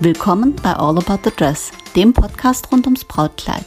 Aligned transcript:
Willkommen 0.00 0.54
bei 0.62 0.74
All 0.74 0.96
About 0.96 1.18
the 1.24 1.32
Dress, 1.36 1.72
dem 1.96 2.12
Podcast 2.12 2.70
rund 2.70 2.86
ums 2.86 3.04
Brautkleid. 3.04 3.64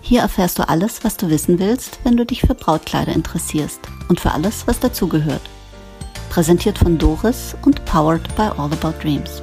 Hier 0.00 0.20
erfährst 0.20 0.58
du 0.58 0.68
alles, 0.68 1.04
was 1.04 1.16
du 1.16 1.30
wissen 1.30 1.60
willst, 1.60 2.00
wenn 2.02 2.16
du 2.16 2.26
dich 2.26 2.40
für 2.40 2.56
Brautkleider 2.56 3.12
interessierst 3.12 3.78
und 4.08 4.18
für 4.18 4.32
alles, 4.32 4.66
was 4.66 4.80
dazugehört. 4.80 5.42
Präsentiert 6.28 6.76
von 6.76 6.98
Doris 6.98 7.54
und 7.64 7.84
powered 7.84 8.34
by 8.34 8.50
All 8.58 8.72
About 8.72 9.00
Dreams. 9.00 9.40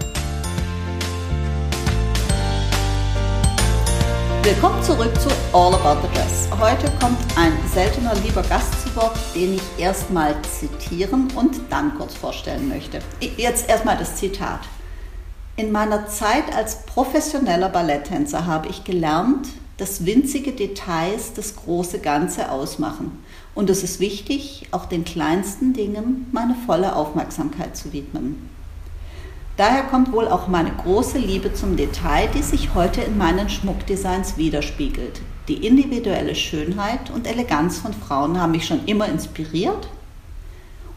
Willkommen 4.44 4.84
zurück 4.84 5.16
zu 5.22 5.30
All 5.54 5.74
About 5.76 6.06
the 6.06 6.14
Dress. 6.14 6.50
Heute 6.60 6.92
kommt 7.00 7.20
ein 7.38 7.54
seltener 7.74 8.14
lieber 8.16 8.42
Gast 8.44 8.74
zu 8.82 8.94
Wort, 8.98 9.18
den 9.34 9.54
ich 9.54 9.64
erstmal 9.78 10.36
zitieren 10.42 11.32
und 11.38 11.56
dann 11.70 11.98
kurz 11.98 12.16
vorstellen 12.16 12.68
möchte. 12.68 13.00
Jetzt 13.38 13.70
erstmal 13.70 13.98
das 13.98 14.18
Zitat. 14.18 14.60
In 15.60 15.72
meiner 15.72 16.06
Zeit 16.06 16.56
als 16.56 16.86
professioneller 16.86 17.70
Balletttänzer 17.70 18.46
habe 18.46 18.68
ich 18.68 18.84
gelernt, 18.84 19.48
dass 19.78 20.06
winzige 20.06 20.52
Details 20.52 21.34
das 21.34 21.56
große 21.56 21.98
Ganze 21.98 22.52
ausmachen. 22.52 23.24
Und 23.56 23.72
es 23.72 23.82
ist 23.82 24.00
wichtig, 24.00 24.68
auch 24.70 24.86
den 24.86 25.04
kleinsten 25.04 25.74
Dingen 25.74 26.28
meine 26.32 26.54
volle 26.68 26.96
Aufmerksamkeit 26.96 27.76
zu 27.76 27.92
widmen. 27.92 28.52
Daher 29.56 29.82
kommt 29.82 30.12
wohl 30.12 30.28
auch 30.28 30.48
meine 30.48 30.70
große 30.72 31.18
Liebe 31.18 31.52
zum 31.52 31.76
Detail, 31.76 32.30
die 32.36 32.44
sich 32.44 32.76
heute 32.76 33.02
in 33.02 33.18
meinen 33.18 33.50
Schmuckdesigns 33.50 34.38
widerspiegelt. 34.38 35.22
Die 35.48 35.66
individuelle 35.66 36.36
Schönheit 36.36 37.10
und 37.10 37.26
Eleganz 37.26 37.80
von 37.80 37.94
Frauen 37.94 38.40
haben 38.40 38.52
mich 38.52 38.68
schon 38.68 38.86
immer 38.86 39.08
inspiriert 39.08 39.88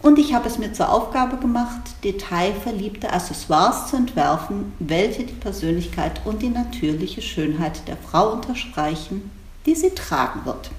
und 0.03 0.19
ich 0.19 0.35
habe 0.35 0.49
es 0.49 0.59
mir 0.59 0.73
zur 0.73 0.91
Aufgabe 0.91 1.37
gemacht, 1.37 1.81
detailverliebte 2.05 3.13
Accessoires 3.13 3.89
zu 3.89 3.97
entwerfen, 3.97 4.73
welche 4.79 5.25
die 5.25 5.35
Persönlichkeit 5.35 6.21
und 6.25 6.43
die 6.43 6.49
natürliche 6.49 7.23
Schönheit 7.23 7.87
der 7.87 7.97
Frau 7.97 8.33
unterstreichen, 8.33 9.31
die 9.67 9.75
sie 9.75 9.91
tragen 9.91 10.41
wird. 10.45 10.71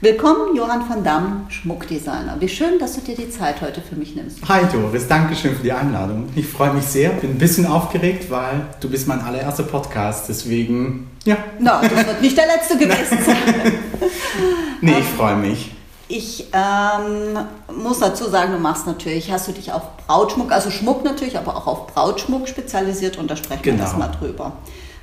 Willkommen, 0.00 0.54
Johann 0.54 0.86
van 0.86 1.02
Damme, 1.02 1.46
Schmuckdesigner. 1.48 2.36
Wie 2.38 2.48
schön, 2.48 2.78
dass 2.78 2.94
du 2.94 3.00
dir 3.00 3.14
die 3.14 3.30
Zeit 3.30 3.62
heute 3.62 3.80
für 3.80 3.94
mich 3.94 4.14
nimmst. 4.14 4.40
Hi 4.48 4.62
Doris, 4.70 5.06
danke 5.06 5.34
schön 5.34 5.54
für 5.54 5.62
die 5.62 5.72
Einladung. 5.72 6.28
Ich 6.34 6.46
freue 6.46 6.74
mich 6.74 6.84
sehr, 6.84 7.10
bin 7.10 7.30
ein 7.30 7.38
bisschen 7.38 7.64
aufgeregt, 7.64 8.30
weil 8.30 8.66
du 8.80 8.90
bist 8.90 9.06
mein 9.08 9.20
allererster 9.20 9.62
Podcast, 9.62 10.28
deswegen, 10.28 11.06
ja. 11.24 11.36
Na, 11.58 11.80
no, 11.80 11.88
das 11.88 12.06
wird 12.06 12.20
nicht 12.20 12.36
der 12.36 12.46
letzte 12.46 12.76
gewesen 12.76 13.18
sein. 13.24 13.72
nee, 14.82 14.98
ich 14.98 15.06
freue 15.06 15.36
mich. 15.36 15.70
Ich 16.16 16.46
ähm, 16.52 17.36
muss 17.76 17.98
dazu 17.98 18.30
sagen, 18.30 18.52
du 18.52 18.58
machst 18.58 18.86
natürlich, 18.86 19.32
hast 19.32 19.48
du 19.48 19.52
dich 19.52 19.72
auf 19.72 19.96
Brautschmuck, 19.96 20.52
also 20.52 20.70
Schmuck 20.70 21.02
natürlich, 21.02 21.36
aber 21.36 21.56
auch 21.56 21.66
auf 21.66 21.86
Brautschmuck 21.88 22.46
spezialisiert 22.46 23.18
und 23.18 23.28
da 23.28 23.34
sprechen 23.34 23.64
genau. 23.64 23.78
wir 23.78 23.84
das 23.84 23.96
mal 23.96 24.06
drüber. 24.06 24.52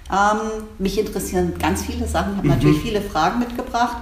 Ähm, 0.10 0.64
mich 0.78 0.98
interessieren 0.98 1.56
ganz 1.60 1.84
viele 1.84 2.08
Sachen, 2.08 2.32
ich 2.32 2.38
habe 2.38 2.48
mhm. 2.48 2.54
natürlich 2.54 2.82
viele 2.82 3.02
Fragen 3.02 3.40
mitgebracht. 3.40 3.98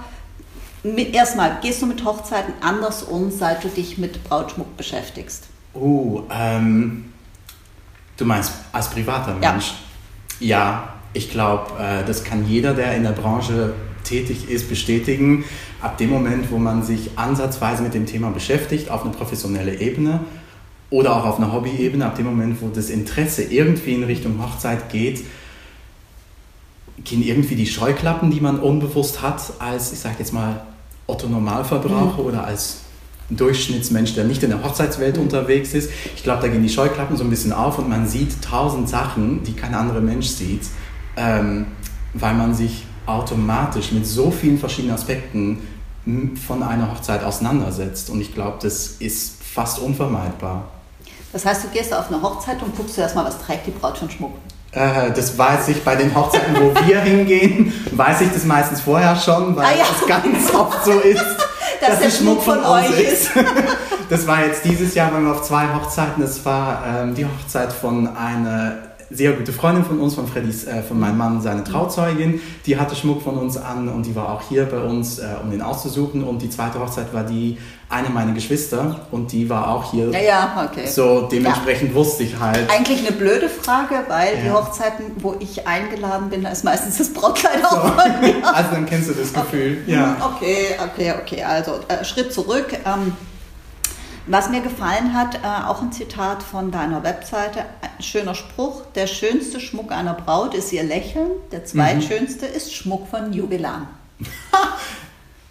Erstmal, 0.84 1.58
gehst 1.60 1.82
du 1.82 1.86
mit 1.86 2.04
Hochzeiten 2.04 2.54
anders 2.60 3.02
um, 3.02 3.32
seit 3.32 3.64
du 3.64 3.68
dich 3.68 3.98
mit 3.98 4.22
Brautschmuck 4.22 4.76
beschäftigst? 4.76 5.48
Oh, 5.74 6.22
ähm, 6.30 7.12
du 8.18 8.24
meinst 8.24 8.52
als 8.70 8.88
privater 8.88 9.34
Mensch? 9.34 9.74
Ja, 10.38 10.46
ja 10.58 10.88
ich 11.12 11.32
glaube, 11.32 11.72
äh, 11.76 12.04
das 12.04 12.22
kann 12.22 12.46
jeder, 12.46 12.72
der 12.72 12.94
in 12.94 13.02
der 13.02 13.10
Branche 13.10 13.74
tätig 14.04 14.48
ist, 14.50 14.68
bestätigen. 14.68 15.44
Ab 15.80 15.98
dem 15.98 16.10
Moment, 16.10 16.50
wo 16.50 16.58
man 16.58 16.82
sich 16.82 17.10
ansatzweise 17.16 17.82
mit 17.82 17.94
dem 17.94 18.06
Thema 18.06 18.30
beschäftigt, 18.30 18.90
auf 18.90 19.02
eine 19.02 19.12
professionelle 19.12 19.80
Ebene 19.80 20.20
oder 20.90 21.16
auch 21.16 21.24
auf 21.24 21.38
einer 21.38 21.52
Hobby-Ebene, 21.52 22.04
ab 22.04 22.16
dem 22.16 22.26
Moment, 22.26 22.60
wo 22.60 22.68
das 22.68 22.90
Interesse 22.90 23.44
irgendwie 23.44 23.94
in 23.94 24.04
Richtung 24.04 24.42
Hochzeit 24.42 24.90
geht, 24.90 25.24
gehen 27.04 27.22
irgendwie 27.22 27.54
die 27.54 27.66
Scheuklappen, 27.66 28.30
die 28.30 28.40
man 28.40 28.58
unbewusst 28.58 29.22
hat, 29.22 29.40
als, 29.58 29.92
ich 29.92 30.00
sage 30.00 30.16
jetzt 30.18 30.32
mal, 30.32 30.66
Otto-Normalverbraucher 31.06 32.22
mhm. 32.22 32.28
oder 32.28 32.44
als 32.44 32.80
Durchschnittsmensch, 33.30 34.14
der 34.14 34.24
nicht 34.24 34.42
in 34.42 34.50
der 34.50 34.62
Hochzeitswelt 34.62 35.16
mhm. 35.16 35.24
unterwegs 35.24 35.72
ist. 35.74 35.90
Ich 36.16 36.22
glaube, 36.22 36.42
da 36.42 36.48
gehen 36.48 36.62
die 36.62 36.68
Scheuklappen 36.68 37.16
so 37.16 37.24
ein 37.24 37.30
bisschen 37.30 37.52
auf 37.52 37.78
und 37.78 37.88
man 37.88 38.06
sieht 38.06 38.42
tausend 38.42 38.88
Sachen, 38.88 39.42
die 39.44 39.52
kein 39.52 39.74
anderer 39.74 40.00
Mensch 40.00 40.26
sieht, 40.26 40.62
ähm, 41.16 41.66
weil 42.14 42.34
man 42.34 42.54
sich 42.54 42.84
automatisch 43.10 43.92
mit 43.92 44.06
so 44.06 44.30
vielen 44.30 44.58
verschiedenen 44.58 44.94
Aspekten 44.94 45.58
von 46.46 46.62
einer 46.62 46.90
Hochzeit 46.90 47.22
auseinandersetzt. 47.24 48.10
Und 48.10 48.20
ich 48.20 48.34
glaube, 48.34 48.58
das 48.62 48.86
ist 48.98 49.42
fast 49.42 49.78
unvermeidbar. 49.78 50.64
Das 51.32 51.44
heißt, 51.44 51.64
du 51.64 51.68
gehst 51.68 51.94
auf 51.94 52.08
eine 52.08 52.20
Hochzeit 52.22 52.60
und 52.62 52.76
guckst 52.76 52.94
zuerst 52.94 53.14
mal, 53.14 53.24
was 53.24 53.38
trägt 53.38 53.66
die 53.66 53.70
Braut 53.70 53.98
für 53.98 54.10
Schmuck? 54.10 54.32
Äh, 54.72 55.12
das 55.12 55.36
weiß 55.36 55.68
ich 55.68 55.82
bei 55.84 55.96
den 55.96 56.14
Hochzeiten, 56.14 56.54
wo 56.54 56.74
wir 56.86 57.00
hingehen, 57.02 57.72
weiß 57.92 58.20
ich 58.22 58.32
das 58.32 58.44
meistens 58.44 58.80
vorher 58.80 59.16
schon, 59.16 59.56
weil 59.56 59.64
ah, 59.64 59.78
ja. 59.78 59.84
es 59.84 60.06
ganz 60.06 60.54
oft 60.54 60.84
so 60.84 60.92
ist, 61.00 61.24
dass, 61.80 61.90
dass 61.90 62.00
der 62.00 62.10
Schmuck 62.10 62.42
von, 62.42 62.60
von 62.60 62.72
euch 62.72 63.00
ist. 63.00 63.30
das 64.10 64.26
war 64.26 64.44
jetzt 64.44 64.64
dieses 64.64 64.94
Jahr, 64.94 65.12
waren 65.12 65.24
wir 65.24 65.32
auf 65.32 65.42
zwei 65.42 65.66
Hochzeiten. 65.74 66.22
Das 66.22 66.44
war 66.44 66.84
ähm, 66.86 67.14
die 67.14 67.24
Hochzeit 67.24 67.72
von 67.72 68.16
einer 68.16 68.89
sehr 69.10 69.32
gute 69.32 69.52
Freundin 69.52 69.84
von 69.84 70.00
uns, 70.00 70.14
von 70.14 70.26
Freddys, 70.26 70.66
äh, 70.66 70.82
von 70.82 70.98
meinem 70.98 71.18
Mann, 71.18 71.40
seine 71.42 71.64
Trauzeugin, 71.64 72.40
die 72.66 72.78
hatte 72.78 72.94
Schmuck 72.94 73.22
von 73.22 73.36
uns 73.36 73.56
an 73.56 73.88
und 73.88 74.06
die 74.06 74.14
war 74.14 74.32
auch 74.32 74.42
hier 74.48 74.66
bei 74.66 74.78
uns, 74.78 75.18
äh, 75.18 75.26
um 75.42 75.50
den 75.50 75.62
auszusuchen. 75.62 76.22
Und 76.22 76.42
die 76.42 76.50
zweite 76.50 76.78
Hochzeit 76.78 77.12
war 77.12 77.24
die 77.24 77.58
eine 77.88 78.08
meiner 78.08 78.32
Geschwister 78.32 79.00
und 79.10 79.32
die 79.32 79.50
war 79.50 79.68
auch 79.68 79.90
hier. 79.90 80.10
Ja, 80.10 80.20
ja 80.20 80.68
okay. 80.70 80.86
So 80.86 81.22
dementsprechend 81.22 81.90
ja. 81.90 81.96
wusste 81.96 82.22
ich 82.22 82.38
halt. 82.38 82.70
Eigentlich 82.70 83.00
eine 83.00 83.16
blöde 83.16 83.48
Frage, 83.48 83.96
weil 84.06 84.36
ja. 84.36 84.42
die 84.44 84.50
Hochzeiten, 84.50 85.06
wo 85.16 85.34
ich 85.40 85.66
eingeladen 85.66 86.30
bin, 86.30 86.44
da 86.44 86.50
ist 86.50 86.62
meistens 86.62 86.98
das 86.98 87.12
Brautkleid 87.12 87.64
auch 87.64 87.72
so. 87.72 87.92
von 87.92 88.20
mir. 88.20 88.34
Also 88.60 88.70
dann 88.72 88.86
kennst 88.86 89.08
du 89.10 89.14
das 89.14 89.32
Gefühl. 89.32 89.78
Okay. 89.82 89.92
Ja. 89.92 90.16
Okay, 90.34 90.66
okay, 90.84 91.14
okay. 91.20 91.42
Also 91.42 91.80
äh, 91.88 92.04
Schritt 92.04 92.32
zurück. 92.32 92.72
Ähm, 92.84 93.12
was 94.30 94.48
mir 94.48 94.60
gefallen 94.60 95.12
hat, 95.12 95.36
äh, 95.36 95.66
auch 95.66 95.82
ein 95.82 95.92
Zitat 95.92 96.42
von 96.42 96.70
deiner 96.70 97.02
Webseite, 97.02 97.64
ein 97.82 98.02
schöner 98.02 98.34
Spruch, 98.34 98.82
der 98.94 99.06
schönste 99.06 99.58
Schmuck 99.58 99.90
einer 99.90 100.14
Braut 100.14 100.54
ist 100.54 100.72
ihr 100.72 100.84
Lächeln, 100.84 101.30
der 101.50 101.64
zweitschönste 101.64 102.46
mhm. 102.46 102.54
ist 102.54 102.74
Schmuck 102.74 103.08
von 103.08 103.32
Jubilan. 103.32 103.88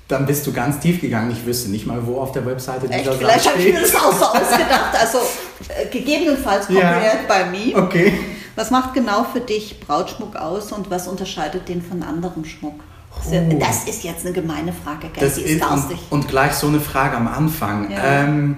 Dann 0.08 0.26
bist 0.26 0.48
du 0.48 0.54
ganz 0.54 0.80
tief 0.80 1.02
gegangen. 1.02 1.30
Ich 1.30 1.46
wüsste 1.46 1.70
nicht 1.70 1.86
mal, 1.86 2.08
wo 2.08 2.20
auf 2.20 2.32
der 2.32 2.44
Webseite 2.46 2.88
dieser 2.88 3.12
Echt? 3.12 3.14
Vielleicht 3.14 3.48
habe 3.48 3.62
ich 3.62 3.74
mir 3.74 3.82
das 3.82 3.96
auch 3.96 4.12
so 4.12 4.26
ausgedacht. 4.26 5.00
Also 5.00 5.20
äh, 5.68 5.86
gegebenenfalls 5.92 6.66
copyright 6.66 7.04
ja. 7.04 7.20
bei 7.28 7.46
mir. 7.46 7.78
Okay. 7.78 8.14
Was 8.56 8.72
macht 8.72 8.96
genau 8.96 9.26
für 9.26 9.40
dich 9.40 9.80
Brautschmuck 9.80 10.36
aus 10.36 10.72
und 10.72 10.90
was 10.90 11.08
unterscheidet 11.08 11.70
den 11.70 11.84
von 11.84 12.02
anderem 12.02 12.44
Schmuck? 12.44 12.80
Oh. 13.12 13.58
Das 13.60 13.86
ist 13.86 14.04
jetzt 14.04 14.26
eine 14.26 14.34
gemeine 14.34 14.74
Frage, 14.74 15.10
gell? 15.10 15.28
Das 15.28 15.38
ist, 15.38 15.64
und, 15.64 15.98
und, 16.10 16.28
gleich 16.28 16.54
so 16.54 16.68
eine 16.68 16.80
Frage 16.80 17.18
am 17.18 17.28
Anfang. 17.28 17.92
Ja. 17.92 18.24
Ähm, 18.24 18.58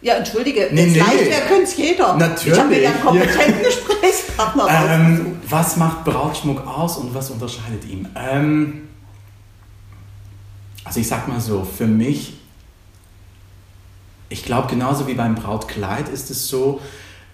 ja, 0.00 0.14
entschuldige, 0.14 0.68
nee, 0.70 0.86
nee. 0.86 0.98
leicht 0.98 1.26
wäre, 1.26 1.40
könnte 1.48 1.64
es 1.64 1.76
jeder. 1.76 2.14
Natürlich. 2.16 2.56
Ich 2.56 2.64
habe 2.64 2.76
ja 2.76 2.90
einen 2.90 3.00
kompetenten. 3.00 3.62
Gesprächspartner 3.64 4.68
ähm, 4.90 5.36
Was 5.48 5.76
macht 5.76 6.04
Brautschmuck 6.04 6.66
aus 6.66 6.98
und 6.98 7.14
was 7.14 7.30
unterscheidet 7.30 7.84
ihn? 7.84 8.08
Ähm, 8.14 8.88
also 10.84 11.00
ich 11.00 11.08
sag 11.08 11.26
mal 11.26 11.40
so, 11.40 11.64
für 11.64 11.86
mich, 11.86 12.34
ich 14.28 14.44
glaube 14.44 14.68
genauso 14.68 15.08
wie 15.08 15.14
beim 15.14 15.34
Brautkleid 15.34 16.08
ist 16.08 16.30
es 16.30 16.46
so, 16.46 16.80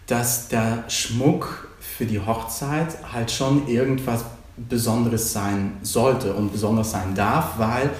dass 0.06 0.48
der 0.48 0.84
Schmuck 0.88 1.68
für 1.80 2.06
die 2.06 2.20
Hochzeit 2.20 2.96
halt 3.12 3.30
schon 3.30 3.68
irgendwas 3.68 4.24
Besonderes 4.56 5.32
sein 5.32 5.72
sollte 5.82 6.32
und 6.34 6.52
besonders 6.52 6.92
sein 6.92 7.14
darf, 7.14 7.58
weil 7.58 7.90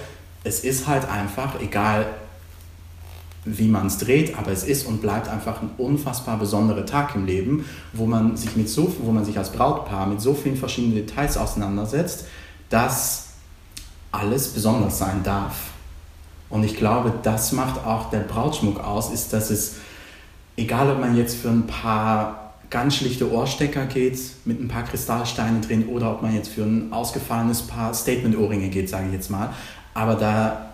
es 0.45 0.61
ist 0.61 0.87
halt 0.87 1.09
einfach, 1.09 1.61
egal 1.61 2.07
wie 3.45 3.69
man 3.69 3.89
es 3.89 3.99
dreht, 3.99 4.39
aber 4.39 4.53
es 4.53 4.65
ist 4.65 4.87
und 4.87 5.03
bleibt 5.03 5.29
einfach 5.29 5.61
ein 5.61 5.71
unfassbar 5.77 6.39
besonderer 6.39 6.87
Tag 6.87 7.15
im 7.15 7.27
Leben, 7.27 7.65
wo 7.93 8.07
man 8.07 8.37
sich 8.37 8.57
mit 8.57 8.69
so, 8.69 8.95
wo 9.01 9.13
man 9.13 9.25
sich 9.25 9.37
als 9.37 9.53
Brautpaar 9.53 10.07
mit 10.07 10.21
so 10.21 10.33
vielen 10.35 10.57
verschiedenen 10.57 10.95
Details 10.95 11.37
auseinandersetzt, 11.37 12.27
dass 12.71 13.29
alles 14.13 14.49
besonders 14.49 14.99
sein 14.99 15.23
darf. 15.25 15.57
Und 16.49 16.65
ich 16.65 16.77
glaube, 16.77 17.13
das 17.23 17.53
macht 17.53 17.85
auch 17.85 18.11
der 18.11 18.21
Brautschmuck 18.21 18.81
aus, 18.81 19.13
ist, 19.13 19.33
dass 19.33 19.51
es, 19.51 19.77
egal 20.57 20.91
ob 20.91 21.01
man 21.01 21.17
jetzt 21.17 21.37
für 21.37 21.49
ein 21.49 21.67
paar 21.67 22.44
ganz 22.75 22.97
schlichte 22.97 23.31
Ohrstecker 23.31 23.87
geht 23.87 24.19
mit 24.45 24.61
ein 24.61 24.67
paar 24.67 24.83
Kristallsteinen 24.83 25.63
drin 25.63 25.87
oder 25.87 26.11
ob 26.11 26.23
man 26.23 26.35
jetzt 26.35 26.49
für 26.49 26.65
ein 26.65 26.93
ausgefallenes 26.93 27.63
Paar 27.69 27.95
Statement-Ohrringe 27.95 28.69
geht, 28.69 28.89
sage 28.89 29.07
ich 29.07 29.13
jetzt 29.13 29.31
mal, 29.31 29.55
aber 29.95 30.17
da 30.17 30.73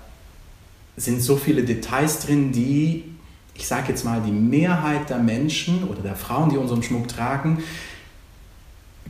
sind 0.97 1.21
so 1.21 1.37
viele 1.37 1.63
Details 1.63 2.21
drin, 2.21 2.53
die, 2.53 3.05
ich 3.53 3.67
sage 3.67 3.89
jetzt 3.91 4.07
mal, 4.07 4.23
die 4.23 4.33
Mehrheit 4.33 5.11
der 5.11 5.19
Menschen 5.19 5.85
oder 5.85 6.01
der 6.01 6.17
Frauen, 6.17 6.49
die 6.49 6.57
unseren 6.57 6.83
Schmuck 6.83 7.07
tragen, 7.07 7.63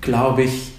glaube 0.00 0.42
ich, 0.42 0.72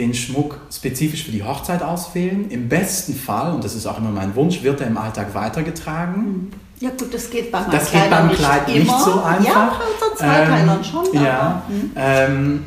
den 0.00 0.14
Schmuck 0.14 0.58
spezifisch 0.72 1.24
für 1.24 1.30
die 1.30 1.44
Hochzeit 1.44 1.82
auswählen. 1.82 2.50
Im 2.50 2.68
besten 2.68 3.14
Fall, 3.14 3.52
und 3.52 3.62
das 3.62 3.74
ist 3.74 3.86
auch 3.86 3.98
immer 3.98 4.10
mein 4.10 4.34
Wunsch, 4.34 4.62
wird 4.62 4.80
er 4.80 4.86
im 4.86 4.96
Alltag 4.96 5.34
weitergetragen. 5.34 6.50
Ja 6.80 6.88
gut, 6.90 7.12
das 7.12 7.28
geht 7.30 7.52
beim 7.52 7.70
das 7.70 7.92
geht 7.92 8.08
beim 8.08 8.32
Kleid 8.32 8.66
nicht, 8.66 8.78
nicht, 8.78 9.00
so 9.00 9.22
einfach. 9.22 9.44
Ja, 9.44 9.78
bei 9.78 9.84
unseren 9.84 10.16
Zweiteilern 10.16 10.78
ähm, 10.78 10.84
schon. 10.84 11.22
Ja, 11.22 11.62
mhm. 11.68 11.90
ähm, 11.94 12.64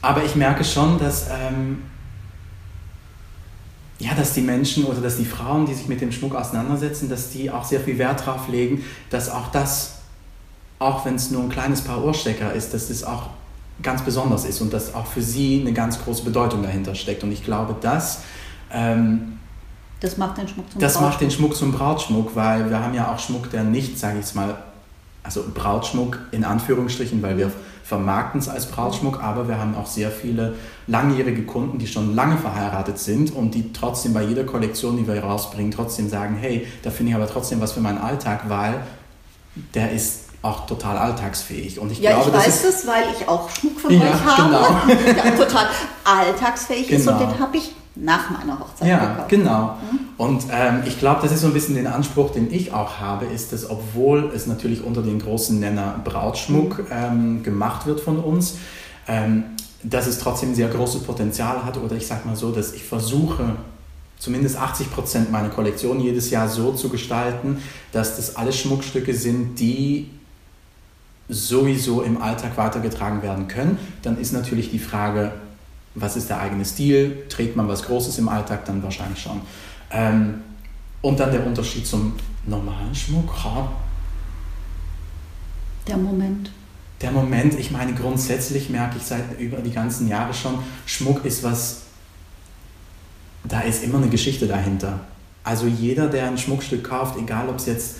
aber 0.00 0.24
ich 0.24 0.34
merke 0.34 0.64
schon, 0.64 0.98
dass, 0.98 1.26
ähm, 1.28 1.82
ja, 3.98 4.14
dass 4.16 4.32
die 4.32 4.40
Menschen 4.40 4.86
oder 4.86 5.02
dass 5.02 5.18
die 5.18 5.26
Frauen, 5.26 5.66
die 5.66 5.74
sich 5.74 5.86
mit 5.86 6.00
dem 6.00 6.10
Schmuck 6.10 6.34
auseinandersetzen, 6.34 7.10
dass 7.10 7.28
die 7.28 7.50
auch 7.50 7.64
sehr 7.64 7.80
viel 7.80 7.98
Wert 7.98 8.26
darauf 8.26 8.48
legen, 8.48 8.82
dass 9.10 9.28
auch 9.28 9.50
das, 9.52 9.96
auch 10.78 11.04
wenn 11.04 11.16
es 11.16 11.30
nur 11.30 11.42
ein 11.42 11.50
kleines 11.50 11.82
Paar 11.82 12.02
Ohrstecker 12.02 12.54
ist, 12.54 12.72
dass 12.72 12.88
das 12.88 13.04
auch 13.04 13.28
ganz 13.82 14.02
besonders 14.02 14.44
ist 14.44 14.60
und 14.60 14.72
dass 14.72 14.94
auch 14.94 15.06
für 15.06 15.22
sie 15.22 15.60
eine 15.60 15.72
ganz 15.72 16.02
große 16.02 16.24
Bedeutung 16.24 16.62
dahinter 16.62 16.94
steckt. 16.94 17.22
Und 17.22 17.32
ich 17.32 17.44
glaube, 17.44 17.74
dass 17.80 18.22
ähm, 18.72 19.38
das 20.00 20.16
macht 20.16 20.38
den 20.38 20.48
Schmuck 20.48 20.70
zum 20.70 20.80
Das 20.80 20.94
Brautschmuck. 20.94 21.10
macht 21.10 21.20
den 21.20 21.30
Schmuck 21.30 21.56
zum 21.56 21.72
Brautschmuck, 21.72 22.34
weil 22.34 22.70
wir 22.70 22.82
haben 22.82 22.94
ja 22.94 23.12
auch 23.12 23.18
Schmuck, 23.18 23.50
der 23.50 23.64
nicht, 23.64 23.98
sage 23.98 24.14
ich 24.14 24.24
jetzt 24.24 24.34
mal, 24.34 24.56
also 25.22 25.44
Brautschmuck 25.54 26.18
in 26.30 26.44
Anführungsstrichen, 26.44 27.22
weil 27.22 27.36
wir 27.36 27.52
vermarkten 27.84 28.40
es 28.40 28.48
als 28.48 28.66
Brautschmuck, 28.66 29.22
aber 29.22 29.48
wir 29.48 29.58
haben 29.58 29.74
auch 29.74 29.86
sehr 29.86 30.10
viele 30.10 30.54
langjährige 30.86 31.42
Kunden, 31.42 31.78
die 31.78 31.86
schon 31.86 32.14
lange 32.14 32.38
verheiratet 32.38 32.98
sind 32.98 33.34
und 33.34 33.54
die 33.54 33.72
trotzdem 33.72 34.14
bei 34.14 34.22
jeder 34.22 34.44
Kollektion, 34.44 34.96
die 34.96 35.06
wir 35.06 35.22
rausbringen, 35.22 35.72
trotzdem 35.72 36.08
sagen, 36.08 36.36
hey, 36.40 36.66
da 36.82 36.90
finde 36.90 37.10
ich 37.10 37.16
aber 37.16 37.26
trotzdem 37.26 37.60
was 37.60 37.72
für 37.72 37.80
meinen 37.80 37.98
Alltag, 37.98 38.44
weil 38.48 38.80
der 39.74 39.90
ist 39.90 40.29
auch 40.42 40.66
total 40.66 40.96
alltagsfähig. 40.96 41.78
Und 41.78 41.92
ich 41.92 41.98
ja, 42.00 42.12
glaube, 42.12 42.30
ich 42.30 42.34
das 42.34 42.46
weiß 42.46 42.64
es, 42.64 42.86
weil 42.86 43.04
ich 43.18 43.28
auch 43.28 43.48
Schmuck 43.50 43.78
von 43.80 43.90
Ja, 43.92 44.00
euch 44.02 44.24
habe, 44.24 44.96
genau. 44.96 45.12
der 45.24 45.36
total 45.36 45.66
alltagsfähig 46.04 46.90
ist 46.90 47.06
und 47.08 47.18
Genau. 47.18 47.30
den 47.30 47.40
habe 47.40 47.56
ich 47.56 47.72
nach 47.96 48.30
meiner 48.30 48.58
Hochzeit 48.58 48.88
Ja, 48.88 48.98
gekauft. 48.98 49.28
genau. 49.28 49.76
Und 50.16 50.44
ähm, 50.52 50.82
ich 50.86 50.98
glaube, 50.98 51.20
das 51.22 51.32
ist 51.32 51.40
so 51.42 51.48
ein 51.48 51.52
bisschen 51.52 51.74
den 51.74 51.86
Anspruch, 51.86 52.30
den 52.30 52.52
ich 52.52 52.72
auch 52.72 52.98
habe, 53.00 53.26
ist, 53.26 53.52
dass 53.52 53.68
obwohl 53.68 54.30
es 54.34 54.46
natürlich 54.46 54.82
unter 54.84 55.02
den 55.02 55.18
großen 55.18 55.58
Nenner 55.60 56.00
Brautschmuck 56.04 56.84
ähm, 56.90 57.42
gemacht 57.42 57.86
wird 57.86 58.00
von 58.00 58.18
uns, 58.18 58.56
ähm, 59.08 59.44
dass 59.82 60.06
es 60.06 60.18
trotzdem 60.18 60.54
sehr 60.54 60.68
großes 60.68 61.02
Potenzial 61.02 61.64
hat 61.64 61.76
oder 61.78 61.96
ich 61.96 62.06
sag 62.06 62.24
mal 62.26 62.36
so, 62.36 62.52
dass 62.52 62.72
ich 62.72 62.84
versuche, 62.84 63.56
zumindest 64.18 64.56
80 64.58 64.90
Prozent 64.92 65.32
meiner 65.32 65.48
Kollektion 65.48 66.00
jedes 66.00 66.30
Jahr 66.30 66.48
so 66.48 66.72
zu 66.72 66.90
gestalten, 66.90 67.62
dass 67.92 68.16
das 68.16 68.36
alles 68.36 68.58
Schmuckstücke 68.58 69.14
sind, 69.14 69.58
die 69.58 70.10
sowieso 71.30 72.02
im 72.02 72.20
Alltag 72.20 72.56
weitergetragen 72.56 73.22
werden 73.22 73.48
können. 73.48 73.78
Dann 74.02 74.18
ist 74.18 74.32
natürlich 74.32 74.70
die 74.70 74.78
Frage, 74.78 75.32
was 75.94 76.16
ist 76.16 76.28
der 76.28 76.40
eigene 76.40 76.64
Stil? 76.64 77.24
Trägt 77.28 77.56
man 77.56 77.68
was 77.68 77.84
Großes 77.84 78.18
im 78.18 78.28
Alltag? 78.28 78.64
Dann 78.64 78.82
wahrscheinlich 78.82 79.20
schon. 79.22 79.40
Ähm, 79.90 80.42
und 81.02 81.18
dann 81.18 81.32
der 81.32 81.46
Unterschied 81.46 81.86
zum 81.86 82.14
normalen 82.46 82.94
Schmuck. 82.94 83.32
Der 85.86 85.96
Moment. 85.96 86.50
der 87.00 87.10
Moment, 87.10 87.58
ich 87.58 87.70
meine, 87.70 87.94
grundsätzlich 87.94 88.68
merke 88.68 88.98
ich 88.98 89.04
seit 89.04 89.40
über 89.40 89.58
die 89.58 89.70
ganzen 89.70 90.08
Jahre 90.08 90.34
schon, 90.34 90.58
Schmuck 90.84 91.24
ist 91.24 91.42
was, 91.42 91.82
da 93.44 93.60
ist 93.60 93.82
immer 93.82 93.98
eine 93.98 94.08
Geschichte 94.08 94.46
dahinter. 94.46 95.00
Also 95.42 95.66
jeder, 95.66 96.08
der 96.08 96.26
ein 96.26 96.36
Schmuckstück 96.36 96.84
kauft, 96.84 97.18
egal 97.18 97.48
ob 97.48 97.56
es 97.56 97.66
jetzt 97.66 97.96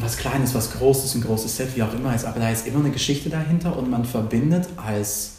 was 0.00 0.16
Kleines, 0.16 0.54
was 0.54 0.72
Großes, 0.72 1.14
ein 1.16 1.22
großes 1.22 1.56
Set, 1.56 1.76
wie 1.76 1.82
auch 1.82 1.92
immer 1.92 2.14
ist, 2.14 2.24
aber 2.24 2.40
da 2.40 2.50
ist 2.50 2.66
immer 2.66 2.80
eine 2.80 2.90
Geschichte 2.90 3.28
dahinter 3.30 3.76
und 3.76 3.90
man 3.90 4.04
verbindet 4.04 4.66
als, 4.76 5.32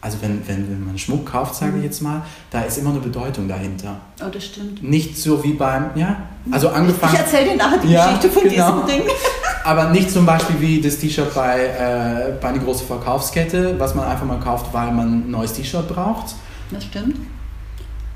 also 0.00 0.18
wenn, 0.22 0.46
wenn, 0.48 0.70
wenn 0.70 0.86
man 0.86 0.98
Schmuck 0.98 1.26
kauft, 1.26 1.54
sage 1.54 1.78
ich 1.78 1.84
jetzt 1.84 2.00
mal, 2.00 2.22
da 2.50 2.62
ist 2.62 2.78
immer 2.78 2.90
eine 2.90 3.00
Bedeutung 3.00 3.48
dahinter. 3.48 4.00
Oh, 4.24 4.28
das 4.32 4.44
stimmt. 4.46 4.82
Nicht 4.82 5.16
so 5.16 5.42
wie 5.44 5.52
beim, 5.52 5.90
ja, 5.94 6.16
also 6.50 6.68
Ich 6.68 6.74
angefangen, 6.74 7.16
erzähle 7.16 7.50
dir 7.50 7.56
nachher 7.56 7.78
die 7.78 7.88
Ja, 7.92 8.06
Geschichte 8.06 8.30
von 8.30 8.48
genau. 8.48 8.82
diesem 8.82 8.86
Ding. 8.86 9.02
aber 9.64 9.90
nicht 9.90 10.10
zum 10.10 10.24
Beispiel 10.24 10.60
wie 10.60 10.80
das 10.80 10.98
T-Shirt 10.98 11.34
bei, 11.34 11.66
äh, 11.66 12.32
bei 12.40 12.48
einer 12.48 12.58
großen 12.60 12.86
Verkaufskette, 12.86 13.78
was 13.78 13.94
man 13.94 14.06
einfach 14.06 14.24
mal 14.24 14.40
kauft, 14.40 14.72
weil 14.72 14.92
man 14.92 15.26
ein 15.26 15.30
neues 15.30 15.52
T-Shirt 15.52 15.88
braucht. 15.88 16.34
Das 16.70 16.84
stimmt. 16.84 17.16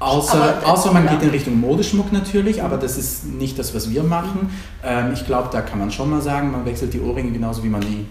Außer, 0.01 0.35
Aber, 0.43 0.63
äh, 0.63 0.67
außer 0.67 0.93
man 0.93 1.05
ja. 1.05 1.13
geht 1.13 1.23
in 1.23 1.29
Richtung 1.31 1.61
Modeschmuck 1.61 2.11
natürlich, 2.13 2.63
aber 2.63 2.77
das 2.79 2.97
ist 2.97 3.27
nicht 3.27 3.59
das, 3.59 3.75
was 3.75 3.91
wir 3.91 4.03
machen. 4.03 4.51
Ähm, 4.83 5.13
ich 5.13 5.27
glaube, 5.27 5.49
da 5.53 5.61
kann 5.61 5.79
man 5.79 5.91
schon 5.93 6.11
mal 6.11 6.23
sagen, 6.23 6.51
man 6.51 6.65
wechselt 6.65 6.93
die 6.95 7.01
Ohrringe 7.01 7.31
genauso 7.33 7.63
wie 7.63 7.69
man 7.69 7.83
die, 7.83 8.07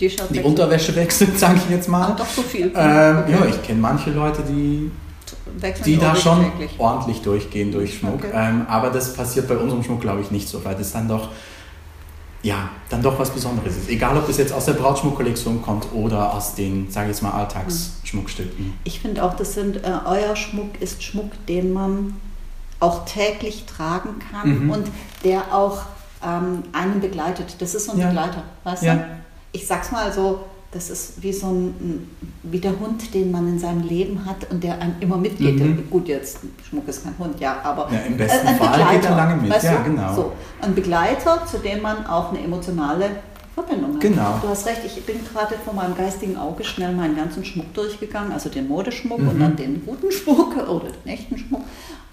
Die, 0.00 0.10
die. 0.30 0.40
Unterwäsche 0.40 0.94
wechselt, 0.96 1.38
sage 1.38 1.60
ich 1.64 1.70
jetzt 1.70 1.88
mal. 1.88 2.14
doch 2.16 2.26
so 2.26 2.42
viel. 2.42 2.72
Ähm, 2.74 3.18
Okay. 3.18 3.32
Ja, 3.32 3.46
ich 3.48 3.62
kenne 3.62 3.80
manche 3.80 4.10
Leute, 4.10 4.42
die, 4.42 4.90
Wechseln 5.60 5.84
die 5.84 5.96
da 5.98 6.16
schon 6.16 6.50
täglich. 6.52 6.74
ordentlich 6.78 7.22
durchgehen 7.22 7.70
durch 7.70 7.98
Schmuck. 7.98 8.14
Okay. 8.24 8.30
Ähm, 8.34 8.66
aber 8.68 8.90
das 8.90 9.14
passiert 9.14 9.46
bei 9.48 9.56
unserem 9.56 9.82
Schmuck, 9.84 10.00
glaube 10.00 10.20
ich, 10.22 10.30
nicht 10.30 10.48
so, 10.48 10.64
weil 10.64 10.74
das 10.74 10.92
dann 10.92 11.06
doch, 11.08 11.28
ja, 12.42 12.70
dann 12.88 13.02
doch 13.02 13.18
was 13.18 13.30
Besonderes 13.30 13.76
ist. 13.76 13.88
Egal, 13.90 14.16
ob 14.16 14.26
das 14.26 14.38
jetzt 14.38 14.52
aus 14.52 14.64
der 14.64 14.72
Brautschmuckkollektion 14.74 15.60
kommt 15.62 15.86
oder 15.92 16.32
aus 16.34 16.54
den, 16.54 16.90
sage 16.90 17.10
ich 17.10 17.16
jetzt 17.16 17.22
mal, 17.22 17.32
Alltagsschmuckstücken. 17.32 18.74
Ich 18.84 19.00
finde 19.00 19.22
auch, 19.24 19.34
das 19.34 19.54
sind, 19.54 19.76
äh, 19.84 19.92
euer 20.06 20.34
Schmuck 20.36 20.80
ist 20.80 21.02
Schmuck, 21.02 21.30
den 21.46 21.72
man 21.72 22.16
auch 22.80 23.04
täglich 23.04 23.64
tragen 23.66 24.16
kann 24.30 24.64
Mhm. 24.64 24.70
und 24.70 24.86
der 25.24 25.54
auch 25.54 25.82
ähm, 26.22 26.62
einen 26.72 27.00
begleitet. 27.00 27.56
Das 27.60 27.74
ist 27.74 27.86
so 27.86 27.92
ein 27.92 27.98
Ja. 27.98 28.06
Begleiter, 28.08 28.42
weißt 28.64 28.82
Ja. 28.82 28.94
du? 28.94 29.04
Ich 29.52 29.66
sag's 29.66 29.90
mal 29.90 30.12
so, 30.12 30.40
das 30.72 30.88
ist 30.88 31.20
wie 31.22 31.32
so 31.32 31.48
ein, 31.48 32.08
wie 32.44 32.58
der 32.60 32.78
Hund, 32.78 33.12
den 33.12 33.30
man 33.32 33.48
in 33.48 33.58
seinem 33.58 33.82
Leben 33.82 34.24
hat 34.24 34.48
und 34.50 34.62
der 34.62 34.80
einem 34.80 34.94
immer 35.00 35.16
mitgeht. 35.16 35.58
Mhm. 35.58 35.90
Gut, 35.90 36.06
jetzt 36.08 36.38
Schmuck 36.68 36.86
ist 36.86 37.02
kein 37.02 37.18
Hund, 37.18 37.40
ja, 37.40 37.56
aber 37.64 37.88
Ja, 37.92 37.98
im 38.00 38.16
besten 38.16 38.46
ein 38.46 38.56
Fall 38.56 38.94
geht 38.94 39.04
er 39.04 39.16
lange 39.16 39.36
mit. 39.42 39.50
weißt 39.50 39.64
Ja, 39.64 39.78
du? 39.78 39.90
genau. 39.90 40.14
So, 40.14 40.32
ein 40.62 40.74
Begleiter, 40.74 41.44
zu 41.44 41.58
dem 41.58 41.82
man 41.82 42.06
auch 42.06 42.30
eine 42.30 42.40
emotionale 42.44 43.10
Verbindung 43.54 43.94
hat. 43.94 44.00
Genau. 44.00 44.38
Du 44.40 44.48
hast 44.48 44.64
recht, 44.66 44.82
ich 44.84 45.04
bin 45.04 45.16
gerade 45.32 45.56
vor 45.64 45.74
meinem 45.74 45.96
geistigen 45.96 46.36
Auge 46.36 46.62
schnell 46.62 46.94
meinen 46.94 47.16
ganzen 47.16 47.44
Schmuck 47.44 47.74
durchgegangen, 47.74 48.30
also 48.32 48.48
den 48.48 48.68
Modeschmuck 48.68 49.18
und 49.18 49.34
Mhm. 49.34 49.40
dann 49.40 49.56
den 49.56 49.84
guten 49.84 50.12
Schmuck 50.12 50.56
oder 50.68 50.86
den 51.04 51.12
echten 51.12 51.36
Schmuck. 51.36 51.62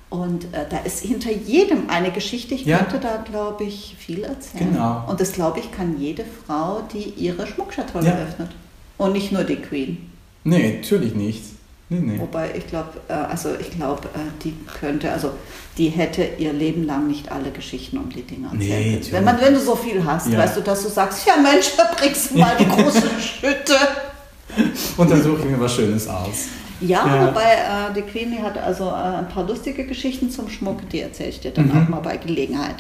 Und 0.10 0.46
äh, 0.54 0.66
da 0.70 0.78
ist 0.80 1.02
hinter 1.02 1.32
jedem 1.32 1.90
eine 1.90 2.12
Geschichte. 2.12 2.56
Ich 2.56 2.66
Ja. 2.66 2.78
könnte 2.80 3.00
da, 3.00 3.18
glaube 3.30 3.66
ich, 3.66 3.96
viel 4.00 4.24
erzählen. 4.24 4.72
Genau. 4.72 5.04
Und 5.08 5.20
das, 5.20 5.34
glaube 5.34 5.60
ich, 5.60 5.72
kann 5.72 6.00
jede 6.00 6.24
Frau, 6.46 6.82
die 6.94 7.10
ihre 7.18 7.46
Schmuckschatulle 7.46 8.08
Ja. 8.08 8.16
öffnet. 8.20 8.52
Und 8.98 9.12
nicht 9.14 9.32
nur 9.34 9.44
die 9.44 9.58
Queen. 9.58 10.10
Nee, 10.46 10.80
natürlich 10.82 11.14
nicht. 11.14 11.44
Nee, 11.90 12.00
nee. 12.00 12.20
Wobei 12.20 12.52
ich 12.56 12.68
glaube, 12.68 12.90
äh, 13.10 13.14
also 13.14 13.50
ich 13.60 13.70
glaube, 13.72 14.08
äh, 14.14 14.20
die 14.44 14.54
könnte, 14.80 15.12
also 15.12 15.32
die 15.78 15.90
hätte 15.90 16.24
ihr 16.38 16.52
Leben 16.54 16.84
lang 16.86 17.08
nicht 17.08 17.32
alle 17.32 17.52
Geschichten 17.52 17.98
um 17.98 18.10
die 18.10 18.24
Dinge 18.24 18.48
erzählen 18.48 19.00
Nee. 19.02 19.08
Wenn, 19.12 19.24
man, 19.24 19.40
wenn 19.40 19.54
du 19.54 19.60
so 19.60 19.76
viel 19.76 20.04
hast, 20.04 20.28
Ja. 20.30 20.40
weißt 20.40 20.58
du, 20.58 20.62
dass 20.62 20.84
du 20.84 20.90
sagst, 20.90 21.26
ja 21.28 21.36
Mensch, 21.38 21.76
da 21.78 21.90
bringst 21.98 22.32
du 22.32 22.40
mal 22.40 22.56
die 22.58 22.66
große 22.70 23.04
Schütte. 23.22 23.76
Und 24.98 25.12
dann 25.12 25.22
suche 25.22 25.40
ich 25.42 25.46
mir 25.46 25.60
was 25.60 25.76
Schönes 25.76 26.08
aus. 26.08 26.46
Ja, 26.80 27.06
Ja. 27.08 27.28
wobei 27.28 27.42
äh, 27.54 27.94
die 27.96 28.02
Queen 28.04 28.32
die 28.32 28.42
hat 28.42 28.58
also 28.58 28.86
äh, 28.90 29.18
ein 29.18 29.28
paar 29.30 29.46
lustige 29.48 29.86
Geschichten 29.86 30.30
zum 30.30 30.50
Schmuck, 30.50 30.88
die 30.90 31.02
erzähle 31.02 31.30
ich 31.30 31.40
dir 31.40 31.52
dann 31.52 31.68
Mhm. 31.68 31.84
auch 31.84 31.88
mal 31.90 32.00
bei 32.02 32.18
Gelegenheit. 32.18 32.76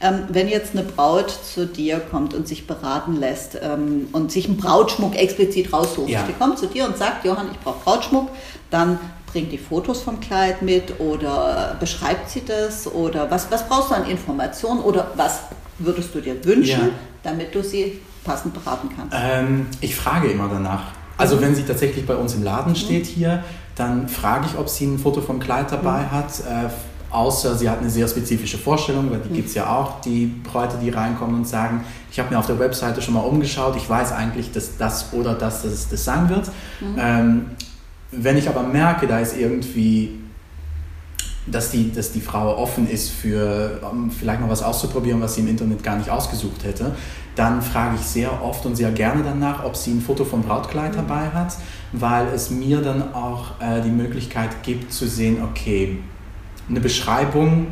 Ähm, 0.00 0.24
wenn 0.30 0.48
jetzt 0.48 0.72
eine 0.74 0.82
Braut 0.84 1.30
zu 1.30 1.66
dir 1.66 2.00
kommt 2.00 2.34
und 2.34 2.46
sich 2.48 2.66
beraten 2.66 3.16
lässt 3.16 3.56
ähm, 3.62 4.08
und 4.12 4.32
sich 4.32 4.46
einen 4.46 4.56
Brautschmuck 4.56 5.16
explizit 5.16 5.72
raussucht, 5.72 6.08
Ja. 6.10 6.24
die 6.28 6.32
kommt 6.32 6.58
zu 6.58 6.66
dir 6.66 6.86
und 6.86 6.96
sagt, 6.98 7.24
Johann, 7.24 7.46
ich 7.52 7.58
brauche 7.60 7.78
Brautschmuck, 7.84 8.28
dann 8.70 8.98
bringt 9.26 9.50
die 9.52 9.58
Fotos 9.58 10.02
vom 10.02 10.20
Kleid 10.20 10.60
mit 10.62 11.00
oder 11.00 11.76
beschreibt 11.80 12.28
sie 12.30 12.42
das 12.44 12.86
oder 12.86 13.30
was, 13.30 13.50
was 13.50 13.66
brauchst 13.68 13.90
du 13.90 13.94
an 13.94 14.06
Informationen 14.08 14.80
oder 14.80 15.10
was 15.16 15.40
würdest 15.78 16.14
du 16.14 16.20
dir 16.20 16.44
wünschen, 16.44 16.80
Ja. 16.80 16.88
damit 17.22 17.54
du 17.54 17.62
sie 17.62 18.00
passend 18.24 18.54
beraten 18.54 18.88
kannst? 18.96 19.16
Ähm, 19.18 19.66
ich 19.80 19.94
frage 19.96 20.28
immer 20.30 20.48
danach. 20.48 20.82
Also 21.22 21.40
wenn 21.40 21.54
sie 21.54 21.62
tatsächlich 21.62 22.04
bei 22.04 22.16
uns 22.16 22.34
im 22.34 22.42
Laden 22.42 22.74
steht 22.74 23.06
hier, 23.06 23.44
dann 23.76 24.08
frage 24.08 24.46
ich, 24.46 24.58
ob 24.58 24.68
sie 24.68 24.86
ein 24.86 24.98
Foto 24.98 25.20
vom 25.20 25.38
Kleid 25.38 25.70
dabei 25.70 26.04
hat. 26.06 26.40
Äh, 26.40 26.68
außer 27.10 27.54
sie 27.56 27.68
hat 27.68 27.80
eine 27.80 27.90
sehr 27.90 28.08
spezifische 28.08 28.58
Vorstellung, 28.58 29.10
weil 29.10 29.20
die 29.20 29.34
gibt 29.34 29.48
es 29.48 29.54
ja 29.54 29.74
auch, 29.74 30.00
die 30.00 30.26
Bräute, 30.26 30.78
die 30.82 30.90
reinkommen 30.90 31.36
und 31.36 31.46
sagen, 31.46 31.84
ich 32.10 32.18
habe 32.18 32.30
mir 32.30 32.38
auf 32.38 32.46
der 32.46 32.58
Webseite 32.58 33.02
schon 33.02 33.14
mal 33.14 33.20
umgeschaut, 33.20 33.76
ich 33.76 33.88
weiß 33.88 34.12
eigentlich, 34.12 34.50
dass 34.50 34.76
das 34.78 35.12
oder 35.12 35.34
das 35.34 35.62
das, 35.62 35.88
das 35.88 36.04
sein 36.04 36.28
wird. 36.28 36.50
Ähm, 36.98 37.50
wenn 38.10 38.36
ich 38.36 38.48
aber 38.48 38.62
merke, 38.62 39.06
da 39.06 39.20
ist 39.20 39.36
irgendwie 39.36 40.22
dass 41.46 41.70
die, 41.72 41.92
dass 41.92 42.12
die 42.12 42.20
Frau 42.20 42.56
offen 42.56 42.88
ist 42.88 43.10
für 43.10 43.80
um 43.90 44.10
vielleicht 44.10 44.40
mal 44.40 44.48
was 44.48 44.62
auszuprobieren, 44.62 45.20
was 45.20 45.34
sie 45.34 45.40
im 45.40 45.48
Internet 45.48 45.82
gar 45.82 45.96
nicht 45.96 46.08
ausgesucht 46.08 46.64
hätte, 46.64 46.92
dann 47.34 47.62
frage 47.62 47.96
ich 47.98 48.02
sehr 48.06 48.42
oft 48.42 48.66
und 48.66 48.76
sehr 48.76 48.90
gerne 48.90 49.22
danach, 49.24 49.64
ob 49.64 49.76
sie 49.76 49.92
ein 49.92 50.00
Foto 50.00 50.24
vom 50.24 50.42
Brautkleid 50.42 50.94
dabei 50.94 51.30
hat, 51.32 51.54
weil 51.92 52.26
es 52.34 52.50
mir 52.50 52.80
dann 52.82 53.14
auch 53.14 53.52
äh, 53.60 53.80
die 53.82 53.90
Möglichkeit 53.90 54.62
gibt 54.62 54.92
zu 54.92 55.06
sehen, 55.06 55.38
okay, 55.42 55.98
eine 56.68 56.80
Beschreibung 56.80 57.68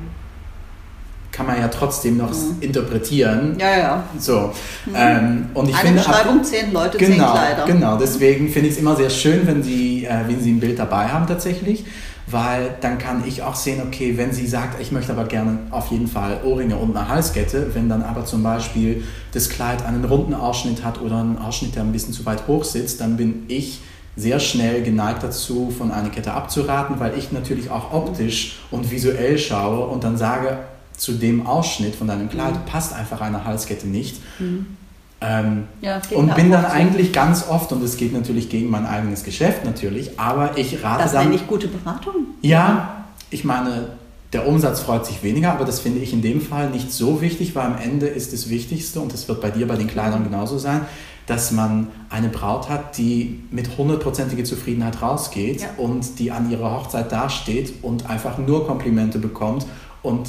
kann 1.33 1.47
man 1.47 1.61
ja 1.61 1.69
trotzdem 1.69 2.17
noch 2.17 2.31
interpretieren. 2.61 3.57
Ja, 3.59 3.79
ja. 3.79 4.05
So. 4.19 4.53
Ähm, 4.95 5.47
und 5.55 5.69
ich 5.69 5.75
Eine 5.77 5.87
finde, 5.89 6.03
Beschreibung, 6.03 6.45
zehn 6.45 6.73
Leute, 6.73 6.99
zehn 6.99 7.13
Genau, 7.13 7.33
Kleider. 7.33 7.65
genau. 7.67 7.97
Deswegen 7.97 8.49
finde 8.49 8.69
ich 8.69 8.75
es 8.75 8.81
immer 8.81 8.97
sehr 8.97 9.11
schön, 9.11 9.47
wenn 9.47 9.63
Sie, 9.63 10.05
äh, 10.05 10.27
wenn 10.27 10.41
Sie 10.41 10.51
ein 10.51 10.61
Bild 10.61 10.79
dabei 10.79 11.07
haben 11.07 11.27
tatsächlich, 11.27 11.85
weil 12.31 12.77
dann 12.81 12.99
kann 12.99 13.25
ich 13.27 13.43
auch 13.43 13.55
sehen, 13.55 13.81
okay, 13.87 14.17
wenn 14.17 14.33
sie 14.33 14.47
sagt, 14.47 14.81
ich 14.81 14.93
möchte 14.93 15.13
aber 15.13 15.25
gerne 15.25 15.59
auf 15.71 15.91
jeden 15.91 16.07
Fall 16.07 16.41
Ohrringe 16.45 16.77
und 16.77 16.97
eine 16.97 17.09
Halskette, 17.09 17.75
wenn 17.75 17.89
dann 17.89 18.03
aber 18.03 18.25
zum 18.25 18.43
Beispiel 18.43 19.05
das 19.33 19.49
Kleid 19.49 19.85
einen 19.85 20.05
runden 20.05 20.35
Ausschnitt 20.35 20.85
hat 20.85 21.01
oder 21.01 21.17
einen 21.17 21.39
Ausschnitt, 21.39 21.75
der 21.77 21.83
ein 21.83 21.93
bisschen 21.93 22.13
zu 22.13 22.27
weit 22.27 22.47
hoch 22.47 22.65
sitzt, 22.65 23.01
dann 23.01 23.17
bin 23.17 23.45
ich 23.49 23.81
sehr 24.17 24.41
schnell 24.41 24.83
geneigt 24.83 25.23
dazu, 25.23 25.73
von 25.77 25.91
einer 25.93 26.11
Kette 26.11 26.33
abzuraten, 26.33 27.01
weil 27.01 27.17
ich 27.17 27.33
natürlich 27.33 27.71
auch 27.71 27.93
optisch 27.93 28.59
und 28.71 28.91
visuell 28.91 29.39
schaue 29.39 29.87
und 29.87 30.05
dann 30.05 30.17
sage, 30.17 30.59
zu 30.97 31.13
dem 31.13 31.47
Ausschnitt 31.47 31.95
von 31.95 32.09
deinem 32.09 32.29
Kleid 32.29 32.55
mhm. 32.55 32.65
passt 32.67 32.93
einfach 32.93 33.21
eine 33.21 33.45
Halskette 33.45 33.87
nicht. 33.87 34.21
Mhm. 34.39 34.77
Ähm, 35.23 35.65
ja, 35.83 36.01
und 36.15 36.35
bin 36.35 36.51
dann 36.51 36.65
eigentlich 36.65 37.13
ganz 37.13 37.47
oft, 37.49 37.73
und 37.73 37.83
es 37.83 37.97
geht 37.99 38.13
natürlich 38.15 38.49
gegen 38.49 38.71
mein 38.71 38.87
eigenes 38.87 39.23
Geschäft 39.23 39.65
natürlich, 39.65 40.19
aber 40.19 40.57
ich 40.57 40.83
rate 40.83 41.03
das 41.03 41.13
dann... 41.13 41.31
Das 41.31 41.43
ist 41.43 41.47
gute 41.47 41.69
Beratung. 41.69 42.15
Ja, 42.41 43.05
ich 43.29 43.45
meine, 43.45 43.89
der 44.33 44.47
Umsatz 44.47 44.81
freut 44.81 45.05
sich 45.05 45.23
weniger, 45.23 45.53
aber 45.53 45.65
das 45.65 45.81
finde 45.81 46.01
ich 46.01 46.13
in 46.13 46.23
dem 46.23 46.41
Fall 46.41 46.71
nicht 46.71 46.91
so 46.91 47.21
wichtig, 47.21 47.55
weil 47.55 47.67
am 47.67 47.77
Ende 47.79 48.07
ist 48.07 48.33
das 48.33 48.49
Wichtigste, 48.49 49.01
und 49.01 49.13
das 49.13 49.29
wird 49.29 49.43
bei 49.43 49.51
dir 49.51 49.69
bei 49.69 49.77
den 49.77 49.89
Kleidern 49.89 50.25
genauso 50.25 50.57
sein, 50.57 50.83
dass 51.27 51.53
man 51.53 51.89
eine 52.09 52.29
Braut 52.29 52.69
hat, 52.69 52.97
die 52.97 53.41
mit 53.51 53.77
hundertprozentiger 53.77 54.45
Zufriedenheit 54.45 55.03
rausgeht 55.03 55.61
ja. 55.61 55.69
und 55.77 56.19
die 56.19 56.33
an 56.33 56.51
ihrer 56.51 56.73
Hochzeit 56.73 57.13
dasteht 57.13 57.75
und 57.83 58.09
einfach 58.09 58.39
nur 58.39 58.67
Komplimente 58.67 59.19
bekommt 59.19 59.67
und 60.03 60.29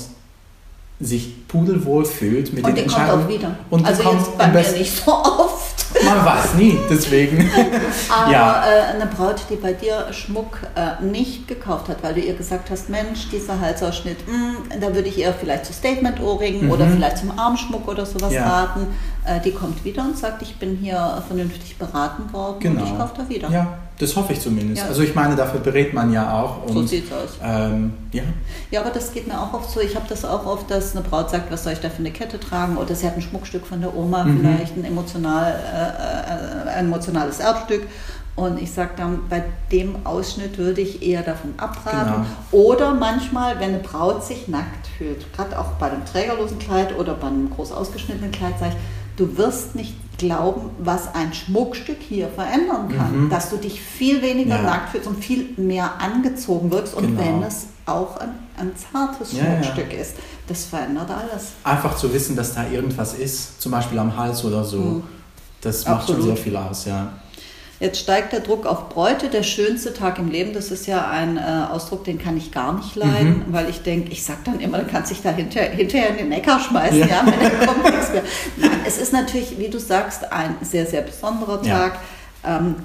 sich 1.02 1.48
pudelwohl 1.48 2.06
fühlt 2.06 2.54
mit 2.54 2.64
und 2.64 2.78
den 2.78 2.84
Entscheidungen. 2.84 3.12
Kommt 3.12 3.26
auch 3.26 3.40
wieder. 3.40 3.56
Und 3.70 3.86
also 3.86 4.04
kommt 4.04 4.20
jetzt 4.20 4.38
bei 4.38 4.48
mir 4.48 4.72
nicht 4.72 5.04
so 5.04 5.12
oft. 5.12 5.86
Man 6.06 6.26
weiß 6.26 6.54
nie, 6.56 6.78
deswegen. 6.90 7.50
Aber 8.10 8.32
ja. 8.32 8.64
äh, 8.66 8.96
eine 8.96 9.08
Braut, 9.08 9.42
die 9.50 9.56
bei 9.56 9.74
dir 9.74 10.08
Schmuck 10.12 10.60
äh, 10.76 11.04
nicht 11.04 11.48
gekauft 11.48 11.90
hat, 11.90 12.02
weil 12.02 12.14
du 12.14 12.22
ihr 12.22 12.34
gesagt 12.34 12.70
hast, 12.70 12.90
Mensch, 12.90 13.30
dieser 13.30 13.60
Halsausschnitt, 13.60 14.26
mh, 14.28 14.34
hm, 14.34 14.82
da 14.82 14.96
würde 14.96 15.10
ich 15.10 15.20
eher 15.20 15.34
vielleicht 15.34 15.66
zu 15.66 15.74
Statement-Ohrringen 15.74 16.66
mhm. 16.66 16.72
oder 16.72 16.88
vielleicht 16.88 17.18
zum 17.18 17.38
Armschmuck 17.38 17.88
oder 17.88 18.06
sowas 18.06 18.32
ja. 18.34 18.48
raten. 18.48 18.88
Äh, 19.26 19.42
die 19.42 19.52
kommt 19.52 19.84
wieder 19.84 20.04
und 20.04 20.18
sagt, 20.18 20.42
ich 20.42 20.56
bin 20.56 20.78
hier 20.78 21.22
vernünftig 21.28 21.78
beraten 21.78 22.32
worden 22.32 22.60
genau. 22.60 22.82
und 22.82 22.88
ich 22.88 22.98
kaufe 22.98 23.14
da 23.18 23.30
wieder. 23.30 23.50
Ja, 23.50 23.78
das 24.02 24.16
hoffe 24.16 24.34
ich 24.34 24.42
zumindest. 24.42 24.82
Ja. 24.82 24.88
Also 24.88 25.04
ich 25.04 25.14
meine, 25.14 25.36
dafür 25.36 25.60
berät 25.60 25.94
man 25.94 26.12
ja 26.12 26.42
auch. 26.42 26.64
Und, 26.64 26.74
so 26.74 26.88
sieht 26.88 27.06
es 27.06 27.12
aus. 27.12 27.38
Ähm, 27.44 27.94
ja. 28.12 28.24
ja, 28.72 28.82
aber 28.82 28.90
das 28.90 29.14
geht 29.14 29.28
mir 29.28 29.40
auch 29.40 29.54
oft 29.54 29.70
so. 29.70 29.80
Ich 29.80 29.96
habe 29.96 30.06
das 30.10 30.26
auch 30.26 30.46
oft, 30.46 30.72
dass 30.72 30.96
eine 30.96 31.06
Braut 31.06 31.30
sagt, 31.30 31.52
was 31.52 31.64
soll 31.64 31.74
ich 31.74 31.80
da 31.80 31.90
für 31.90 32.00
eine 32.00 32.12
Kette 32.12 32.40
tragen? 32.40 32.78
Oder 32.78 32.96
sie 32.96 33.06
hat 33.06 33.16
ein 33.16 33.22
Schmuckstück 33.22 33.66
von 33.66 33.82
der 33.82 33.96
Oma, 33.96 34.24
mhm. 34.24 34.40
vielleicht 34.40 34.76
ein, 34.76 34.86
emotional, 34.86 35.54
äh, 35.54 36.68
äh 36.68 36.70
ein 36.72 36.86
emotionales 36.86 37.40
Erbstück. 37.40 37.84
Und 38.36 38.60
ich 38.62 38.72
sage 38.72 38.92
dann, 38.98 39.28
bei 39.30 39.44
dem 39.72 40.06
Ausschnitt 40.06 40.58
würde 40.58 40.82
ich 40.82 41.04
eher 41.04 41.22
davon 41.22 41.54
abraten. 41.58 42.26
Genau. 42.52 42.70
Oder 42.70 42.94
manchmal, 42.94 43.60
wenn 43.60 43.70
eine 43.70 43.80
Braut 43.80 44.26
sich 44.26 44.48
nackt 44.48 44.88
fühlt, 44.98 45.32
gerade 45.34 45.60
auch 45.60 45.74
bei 45.74 45.92
einem 45.92 46.06
trägerlosen 46.06 46.58
Kleid 46.58 46.98
oder 46.98 47.14
bei 47.14 47.28
einem 47.28 47.50
groß 47.50 47.72
ausgeschnittenen 47.72 48.32
Kleid, 48.32 48.58
sage 48.60 48.72
ich, 48.72 49.18
du 49.18 49.38
wirst 49.38 49.76
nicht 49.76 49.94
glauben, 50.22 50.70
was 50.80 51.14
ein 51.14 51.34
Schmuckstück 51.34 51.98
hier 52.00 52.30
verändern 52.30 52.90
kann. 52.96 53.26
Mhm. 53.26 53.30
Dass 53.30 53.50
du 53.50 53.58
dich 53.58 53.82
viel 53.82 54.22
weniger 54.22 54.56
ja. 54.56 54.62
nackt 54.62 54.90
fühlst 54.92 55.08
und 55.08 55.24
viel 55.24 55.50
mehr 55.58 56.00
angezogen 56.00 56.72
wirkst. 56.72 56.94
Und 56.94 57.08
genau. 57.08 57.20
wenn 57.20 57.44
es 57.44 57.68
auch 57.86 58.18
ein, 58.18 58.30
ein 58.58 58.72
zartes 58.76 59.34
ja, 59.34 59.44
Schmuckstück 59.44 59.92
ja. 59.92 60.00
ist, 60.00 60.16
das 60.48 60.66
verändert 60.66 61.10
alles. 61.10 61.54
Einfach 61.64 61.98
zu 61.98 62.14
wissen, 62.14 62.36
dass 62.36 62.54
da 62.54 62.68
irgendwas 62.68 63.16
ist, 63.16 63.60
zum 63.60 63.72
Beispiel 63.72 63.98
am 63.98 64.16
Hals 64.16 64.46
oder 64.46 64.64
so, 64.64 64.78
mhm. 64.78 65.04
das 65.62 65.86
macht 65.86 66.02
Absolut. 66.02 66.22
schon 66.22 66.36
sehr 66.36 66.38
viel 66.38 66.56
aus, 66.56 66.86
ja. 66.86 67.14
Jetzt 67.82 68.00
steigt 68.00 68.32
der 68.32 68.42
Druck 68.42 68.68
auf 68.68 68.90
Bräute, 68.90 69.28
der 69.28 69.42
schönste 69.42 69.92
Tag 69.92 70.20
im 70.20 70.30
Leben. 70.30 70.54
Das 70.54 70.70
ist 70.70 70.86
ja 70.86 71.10
ein 71.10 71.38
äh, 71.38 71.66
Ausdruck, 71.72 72.04
den 72.04 72.20
kann 72.20 72.38
ich 72.38 72.52
gar 72.52 72.74
nicht 72.74 72.96
leiden, 72.96 73.46
mhm. 73.48 73.54
weil 73.54 73.70
ich 73.70 73.82
denke, 73.82 74.12
ich 74.12 74.24
sage 74.24 74.42
dann 74.46 74.60
immer, 74.60 74.78
du 74.78 74.86
kannst 74.86 75.10
dich 75.10 75.24
da 75.24 75.32
hinter, 75.32 75.62
hinterher 75.62 76.12
in 76.12 76.18
den 76.18 76.30
Neckar 76.30 76.60
schmeißen, 76.60 77.00
ja, 77.00 77.08
ja 77.08 77.26
wenn 77.26 77.68
kommt 77.68 77.84
nichts 77.84 78.12
mehr. 78.12 78.22
Nein, 78.58 78.82
es 78.86 79.00
ist 79.00 79.12
natürlich, 79.12 79.58
wie 79.58 79.68
du 79.68 79.80
sagst, 79.80 80.32
ein 80.32 80.58
sehr, 80.62 80.86
sehr 80.86 81.02
besonderer 81.02 81.60
Tag. 81.64 81.98
Ja. 82.44 82.58
Ähm, 82.60 82.76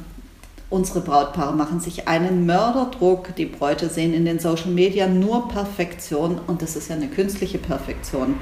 Unsere 0.68 1.00
Brautpaare 1.00 1.54
machen 1.54 1.78
sich 1.78 2.08
einen 2.08 2.44
Mörderdruck. 2.44 3.36
Die 3.36 3.46
Bräute 3.46 3.88
sehen 3.88 4.12
in 4.12 4.24
den 4.24 4.40
Social 4.40 4.70
Media 4.70 5.06
nur 5.06 5.48
Perfektion 5.48 6.40
und 6.48 6.60
das 6.60 6.74
ist 6.74 6.88
ja 6.88 6.96
eine 6.96 7.06
künstliche 7.06 7.58
Perfektion. 7.58 8.34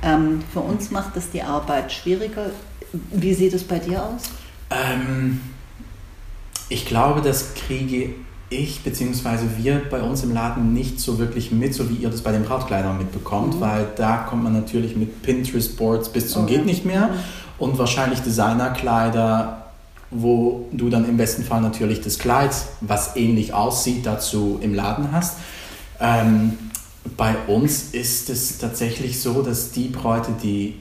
Ähm, 0.00 0.40
für 0.52 0.60
uns 0.60 0.92
macht 0.92 1.16
das 1.16 1.30
die 1.30 1.42
Arbeit 1.42 1.90
schwieriger. 1.90 2.50
Wie 3.10 3.34
sieht 3.34 3.54
es 3.54 3.64
bei 3.64 3.80
dir 3.80 4.04
aus? 4.04 4.30
Ähm, 4.70 5.40
ich 6.74 6.86
glaube, 6.86 7.22
das 7.22 7.54
kriege 7.54 8.10
ich 8.50 8.80
bzw. 8.82 9.38
wir 9.58 9.82
bei 9.90 10.02
uns 10.02 10.24
im 10.24 10.34
Laden 10.34 10.74
nicht 10.74 10.98
so 10.98 11.20
wirklich 11.20 11.52
mit, 11.52 11.72
so 11.72 11.88
wie 11.88 11.94
ihr 11.94 12.10
das 12.10 12.20
bei 12.20 12.32
den 12.32 12.42
Brautkleidern 12.42 12.98
mitbekommt, 12.98 13.56
mhm. 13.56 13.60
weil 13.60 13.86
da 13.96 14.18
kommt 14.28 14.42
man 14.42 14.52
natürlich 14.52 14.96
mit 14.96 15.22
Pinterest-Boards 15.22 16.08
bis 16.08 16.30
zum 16.30 16.44
okay. 16.44 16.56
geht 16.56 16.66
nicht 16.66 16.84
mehr 16.84 17.08
mhm. 17.08 17.14
und 17.58 17.78
wahrscheinlich 17.78 18.20
Designerkleider, 18.20 19.66
wo 20.10 20.68
du 20.72 20.90
dann 20.90 21.08
im 21.08 21.16
besten 21.16 21.44
Fall 21.44 21.60
natürlich 21.60 22.00
das 22.00 22.18
Kleid, 22.18 22.50
was 22.80 23.14
ähnlich 23.14 23.54
aussieht, 23.54 24.04
dazu 24.04 24.58
im 24.60 24.74
Laden 24.74 25.12
hast. 25.12 25.38
Ähm, 26.00 26.58
bei 27.16 27.36
uns 27.46 27.90
ist 27.92 28.30
es 28.30 28.58
tatsächlich 28.58 29.20
so, 29.20 29.42
dass 29.42 29.70
die 29.70 29.88
Bräute, 29.88 30.32
die 30.42 30.74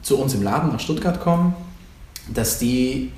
zu 0.00 0.16
uns 0.16 0.32
im 0.32 0.44
Laden 0.44 0.70
nach 0.70 0.80
Stuttgart 0.80 1.20
kommen, 1.20 1.54
dass 2.32 2.58
die 2.58 3.10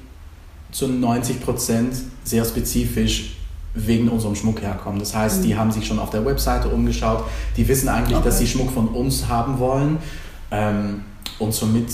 zu 0.77 0.89
90 0.89 1.41
Prozent 1.41 1.97
sehr 2.23 2.45
spezifisch 2.45 3.37
wegen 3.73 4.11
unserem 4.11 4.35
Schmuck 4.35 4.61
herkommen. 4.61 4.99
Das 4.99 5.15
heißt, 5.15 5.41
mhm. 5.41 5.47
die 5.47 5.57
haben 5.57 5.71
sich 5.71 5.87
schon 5.87 5.99
auf 5.99 6.11
der 6.11 6.27
Webseite 6.27 6.69
umgeschaut, 6.69 7.25
die 7.57 7.67
wissen 7.67 7.89
eigentlich, 7.89 8.17
okay. 8.19 8.27
dass 8.27 8.39
sie 8.39 8.47
Schmuck 8.47 8.71
von 8.71 8.89
uns 8.89 9.27
haben 9.27 9.59
wollen 9.59 9.97
ähm, 10.51 11.01
und 11.39 11.55
somit 11.55 11.87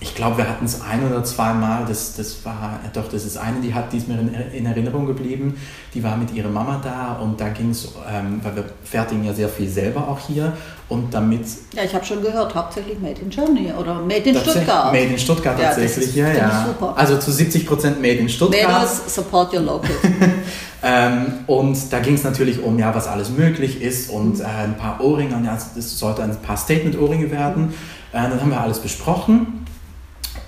ich 0.00 0.14
glaube, 0.14 0.38
wir 0.38 0.48
hatten 0.48 0.64
es 0.64 0.80
ein 0.80 1.04
oder 1.04 1.24
zweimal, 1.24 1.84
das, 1.88 2.14
das 2.14 2.44
war, 2.44 2.78
doch, 2.92 3.08
das 3.08 3.24
ist 3.24 3.36
eine, 3.36 3.60
die 3.60 3.74
hat, 3.74 3.92
die 3.92 3.96
ist 3.96 4.06
mir 4.06 4.18
in, 4.18 4.32
in 4.52 4.66
Erinnerung 4.66 5.06
geblieben, 5.06 5.60
die 5.92 6.04
war 6.04 6.16
mit 6.16 6.32
ihrer 6.32 6.50
Mama 6.50 6.80
da 6.82 7.14
und 7.20 7.40
da 7.40 7.48
ging 7.48 7.70
es, 7.70 7.88
ähm, 8.08 8.40
weil 8.44 8.54
wir 8.54 8.64
fertigen 8.84 9.24
ja 9.24 9.32
sehr 9.32 9.48
viel 9.48 9.68
selber 9.68 10.06
auch 10.06 10.20
hier 10.20 10.52
und 10.88 11.12
damit... 11.12 11.46
Ja, 11.74 11.82
ich 11.82 11.92
habe 11.92 12.04
schon 12.04 12.22
gehört, 12.22 12.54
hauptsächlich 12.54 13.00
Made 13.00 13.20
in 13.20 13.28
Germany 13.28 13.72
oder 13.72 13.94
Made 13.94 14.30
in 14.30 14.36
Stuttgart. 14.36 14.92
Made 14.92 15.04
in 15.06 15.18
Stuttgart 15.18 15.58
ja, 15.58 15.64
tatsächlich, 15.66 16.14
ja, 16.14 16.32
ja. 16.32 16.66
Super. 16.68 16.94
Also 16.96 17.18
zu 17.18 17.32
70 17.32 17.66
Prozent 17.66 18.00
Made 18.00 18.14
in 18.14 18.28
Stuttgart. 18.28 18.68
Mädels, 18.68 19.12
support 19.12 19.52
your 19.52 19.62
local. 19.62 19.90
ähm, 20.84 21.26
und 21.48 21.92
da 21.92 21.98
ging 21.98 22.14
es 22.14 22.22
natürlich 22.22 22.62
um, 22.62 22.78
ja, 22.78 22.94
was 22.94 23.08
alles 23.08 23.30
möglich 23.30 23.82
ist 23.82 24.10
und 24.10 24.38
äh, 24.38 24.44
ein 24.44 24.76
paar 24.76 25.00
Ohrringe, 25.00 25.42
ja, 25.44 25.58
das 25.74 25.98
sollte 25.98 26.22
ein 26.22 26.36
paar 26.36 26.56
Statement-Ohrringe 26.56 27.32
werden. 27.32 27.74
Äh, 28.12 28.22
dann 28.22 28.40
haben 28.40 28.50
wir 28.50 28.60
alles 28.60 28.78
besprochen 28.78 29.66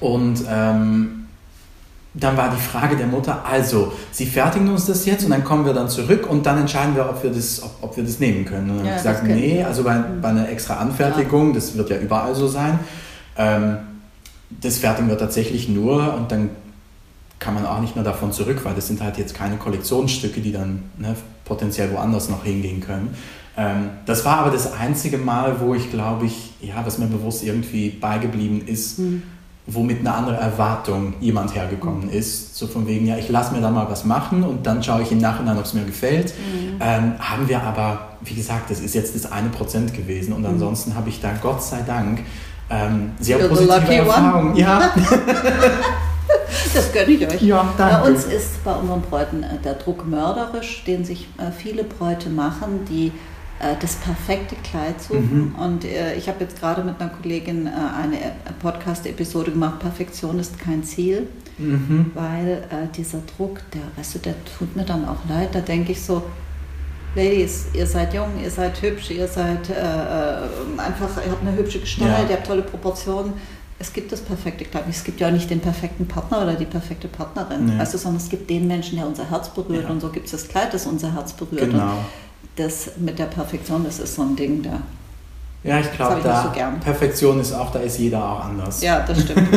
und 0.01 0.43
ähm, 0.49 1.21
dann 2.13 2.37
war 2.37 2.51
die 2.51 2.61
Frage 2.61 2.97
der 2.97 3.07
Mutter, 3.07 3.45
also, 3.45 3.93
sie 4.11 4.27
fertigen 4.27 4.69
uns 4.69 4.87
das 4.87 5.07
jetzt 5.07 5.25
und 5.25 5.31
dann 5.31 5.45
kommen 5.45 5.65
wir 5.65 5.73
dann 5.73 5.89
zurück 5.89 6.29
und 6.29 6.45
dann 6.45 6.59
entscheiden 6.59 6.97
wir, 6.97 7.09
ob 7.09 7.23
wir 7.23 7.31
das, 7.31 7.63
ob, 7.63 7.71
ob 7.83 7.97
wir 7.97 8.03
das 8.03 8.19
nehmen 8.19 8.45
können. 8.45 8.71
Und 8.71 8.79
dann 8.79 8.87
ja, 8.87 8.93
habe 8.93 9.01
ich 9.01 9.07
gesagt, 9.07 9.27
nee, 9.29 9.63
also 9.63 9.85
bei, 9.85 10.03
bei 10.21 10.29
einer 10.29 10.49
extra 10.49 10.75
Anfertigung, 10.79 11.49
ja. 11.49 11.55
das 11.55 11.77
wird 11.77 11.91
ja 11.91 11.99
überall 11.99 12.35
so 12.35 12.49
sein, 12.49 12.81
ähm, 13.37 13.77
das 14.49 14.79
fertigen 14.79 15.09
wir 15.09 15.19
tatsächlich 15.19 15.69
nur 15.69 16.15
und 16.15 16.33
dann 16.33 16.51
kann 17.39 17.55
man 17.55 17.65
auch 17.65 17.81
nicht 17.81 17.95
mehr 17.95 18.05
davon 18.05 18.33
zurück, 18.33 18.61
weil 18.65 18.75
das 18.75 18.89
sind 18.89 19.01
halt 19.01 19.17
jetzt 19.17 19.35
keine 19.35 19.57
Kollektionsstücke, 19.57 20.41
die 20.41 20.53
dann 20.53 20.83
ne, 20.99 21.15
potenziell 21.45 21.93
woanders 21.93 22.29
noch 22.29 22.45
hingehen 22.45 22.81
können. 22.81 23.15
Ähm, 23.57 23.91
das 24.05 24.25
war 24.25 24.39
aber 24.39 24.51
das 24.51 24.73
einzige 24.73 25.17
Mal, 25.17 25.61
wo 25.61 25.75
ich 25.75 25.91
glaube 25.91 26.27
ich, 26.27 26.55
ja, 26.61 26.85
was 26.85 26.99
mir 26.99 27.07
bewusst 27.07 27.45
irgendwie 27.45 27.91
beigeblieben 27.91 28.67
ist, 28.67 28.99
mhm 28.99 29.23
womit 29.75 30.01
eine 30.01 30.13
andere 30.13 30.37
Erwartung 30.37 31.15
jemand 31.21 31.55
hergekommen 31.55 32.07
mhm. 32.07 32.13
ist. 32.13 32.57
So 32.57 32.67
von 32.67 32.87
wegen, 32.87 33.07
ja, 33.07 33.17
ich 33.17 33.29
lasse 33.29 33.55
mir 33.55 33.61
da 33.61 33.71
mal 33.71 33.87
was 33.89 34.05
machen 34.05 34.43
und 34.43 34.67
dann 34.67 34.83
schaue 34.83 35.03
ich 35.03 35.13
im 35.13 35.19
Nachhinein, 35.19 35.57
ob 35.59 35.65
es 35.65 35.75
mir 35.75 35.85
gefällt. 35.85 36.35
Mhm. 36.37 36.81
Ähm, 36.81 37.13
haben 37.19 37.49
wir 37.49 37.63
aber, 37.63 38.17
wie 38.23 38.35
gesagt, 38.35 38.71
das 38.71 38.81
ist 38.81 38.95
jetzt 38.95 39.15
das 39.15 39.31
eine 39.31 39.49
Prozent 39.49 39.95
gewesen 39.95 40.33
und 40.33 40.41
mhm. 40.41 40.49
ansonsten 40.49 40.95
habe 40.95 41.09
ich 41.09 41.21
da 41.21 41.31
Gott 41.43 41.63
sei 41.63 41.83
Dank 41.87 42.21
ähm, 42.71 43.13
sehr 43.19 43.39
You're 43.39 43.49
positive 43.49 43.95
Erfahrungen. 43.95 44.57
Ja. 44.57 44.93
Das 46.75 46.93
gönne 46.93 47.11
ich 47.13 47.27
euch. 47.27 47.43
Ja, 47.43 47.73
danke. 47.77 47.97
Bei 48.03 48.11
uns 48.11 48.25
ist 48.25 48.63
bei 48.65 48.73
unseren 48.73 49.03
Bräuten 49.03 49.43
äh, 49.43 49.59
der 49.65 49.75
Druck 49.75 50.07
mörderisch, 50.07 50.85
den 50.85 51.05
sich 51.05 51.29
äh, 51.39 51.51
viele 51.51 51.85
Bräute 51.85 52.29
machen, 52.29 52.85
die 52.89 53.13
das 53.81 53.97
perfekte 53.97 54.57
Kleid 54.57 55.01
suchen. 55.01 55.53
Mhm. 55.53 55.55
Und 55.55 55.85
äh, 55.85 56.15
ich 56.15 56.29
habe 56.29 56.41
jetzt 56.41 56.59
gerade 56.59 56.83
mit 56.83 57.01
einer 57.01 57.11
Kollegin 57.11 57.67
äh, 57.67 57.71
eine 57.71 58.17
Podcast-Episode 58.61 59.51
gemacht, 59.51 59.81
Perfektion 59.81 60.39
ist 60.39 60.59
kein 60.59 60.83
Ziel, 60.83 61.29
mhm. 61.59 62.11
weil 62.15 62.65
äh, 62.71 62.89
dieser 62.97 63.19
Druck, 63.37 63.61
der, 63.75 63.83
weißt 63.97 64.15
du, 64.15 64.19
der 64.21 64.35
tut 64.59 64.75
mir 64.77 64.85
dann 64.85 65.07
auch 65.07 65.29
leid. 65.29 65.51
Da 65.55 65.61
denke 65.61 65.93
ich 65.93 66.01
so, 66.01 66.23
Ladies, 67.15 67.67
ihr 67.73 67.87
seid 67.87 68.15
jung, 68.15 68.29
ihr 68.41 68.51
seid 68.51 68.81
hübsch, 68.83 69.11
ihr 69.11 69.27
seid 69.27 69.69
äh, 69.69 69.73
äh, 69.73 70.79
einfach, 70.79 71.09
ihr 71.25 71.33
habt 71.33 71.45
eine 71.45 71.57
hübsche 71.57 71.81
Gestalt, 71.81 72.09
ja. 72.09 72.31
ihr 72.31 72.37
habt 72.37 72.47
tolle 72.47 72.63
Proportionen. 72.63 73.33
Es 73.81 73.93
gibt 73.93 74.13
das 74.13 74.21
perfekte 74.21 74.65
Kleid. 74.65 74.85
Es 74.89 75.03
gibt 75.03 75.21
ja 75.21 75.29
auch 75.29 75.33
nicht 75.33 75.51
den 75.51 75.61
perfekten 75.61 76.07
Partner 76.07 76.43
oder 76.43 76.55
die 76.55 76.67
perfekte 76.67 77.09
Partnerin, 77.09 77.65
nee. 77.65 77.79
weißt 77.79 77.95
du, 77.95 77.99
sondern 77.99 78.23
es 78.23 78.29
gibt 78.29 78.49
den 78.49 78.69
Menschen, 78.69 78.97
der 78.97 79.07
unser 79.07 79.29
Herz 79.29 79.49
berührt. 79.49 79.85
Ja. 79.85 79.91
Und 79.91 80.01
so 80.01 80.11
gibt 80.11 80.27
es 80.27 80.33
das 80.33 80.49
Kleid, 80.49 80.73
das 80.73 80.87
unser 80.87 81.13
Herz 81.15 81.33
berührt. 81.33 81.71
Genau. 81.71 81.83
Und 81.83 81.99
das 82.57 82.93
mit 82.97 83.19
der 83.19 83.27
Perfektion, 83.27 83.85
das 83.85 83.99
ist 83.99 84.15
so 84.15 84.23
ein 84.23 84.37
Ding 84.37 84.63
da. 84.63 84.81
Ja, 85.63 85.79
ich 85.79 85.93
glaube, 85.93 86.21
da 86.23 86.43
so 86.43 86.81
Perfektion 86.83 87.39
ist 87.41 87.53
auch, 87.53 87.71
da 87.71 87.81
ist 87.81 87.99
jeder 87.99 88.25
auch 88.25 88.45
anders. 88.45 88.81
Ja, 88.81 89.01
das 89.01 89.21
stimmt. 89.21 89.49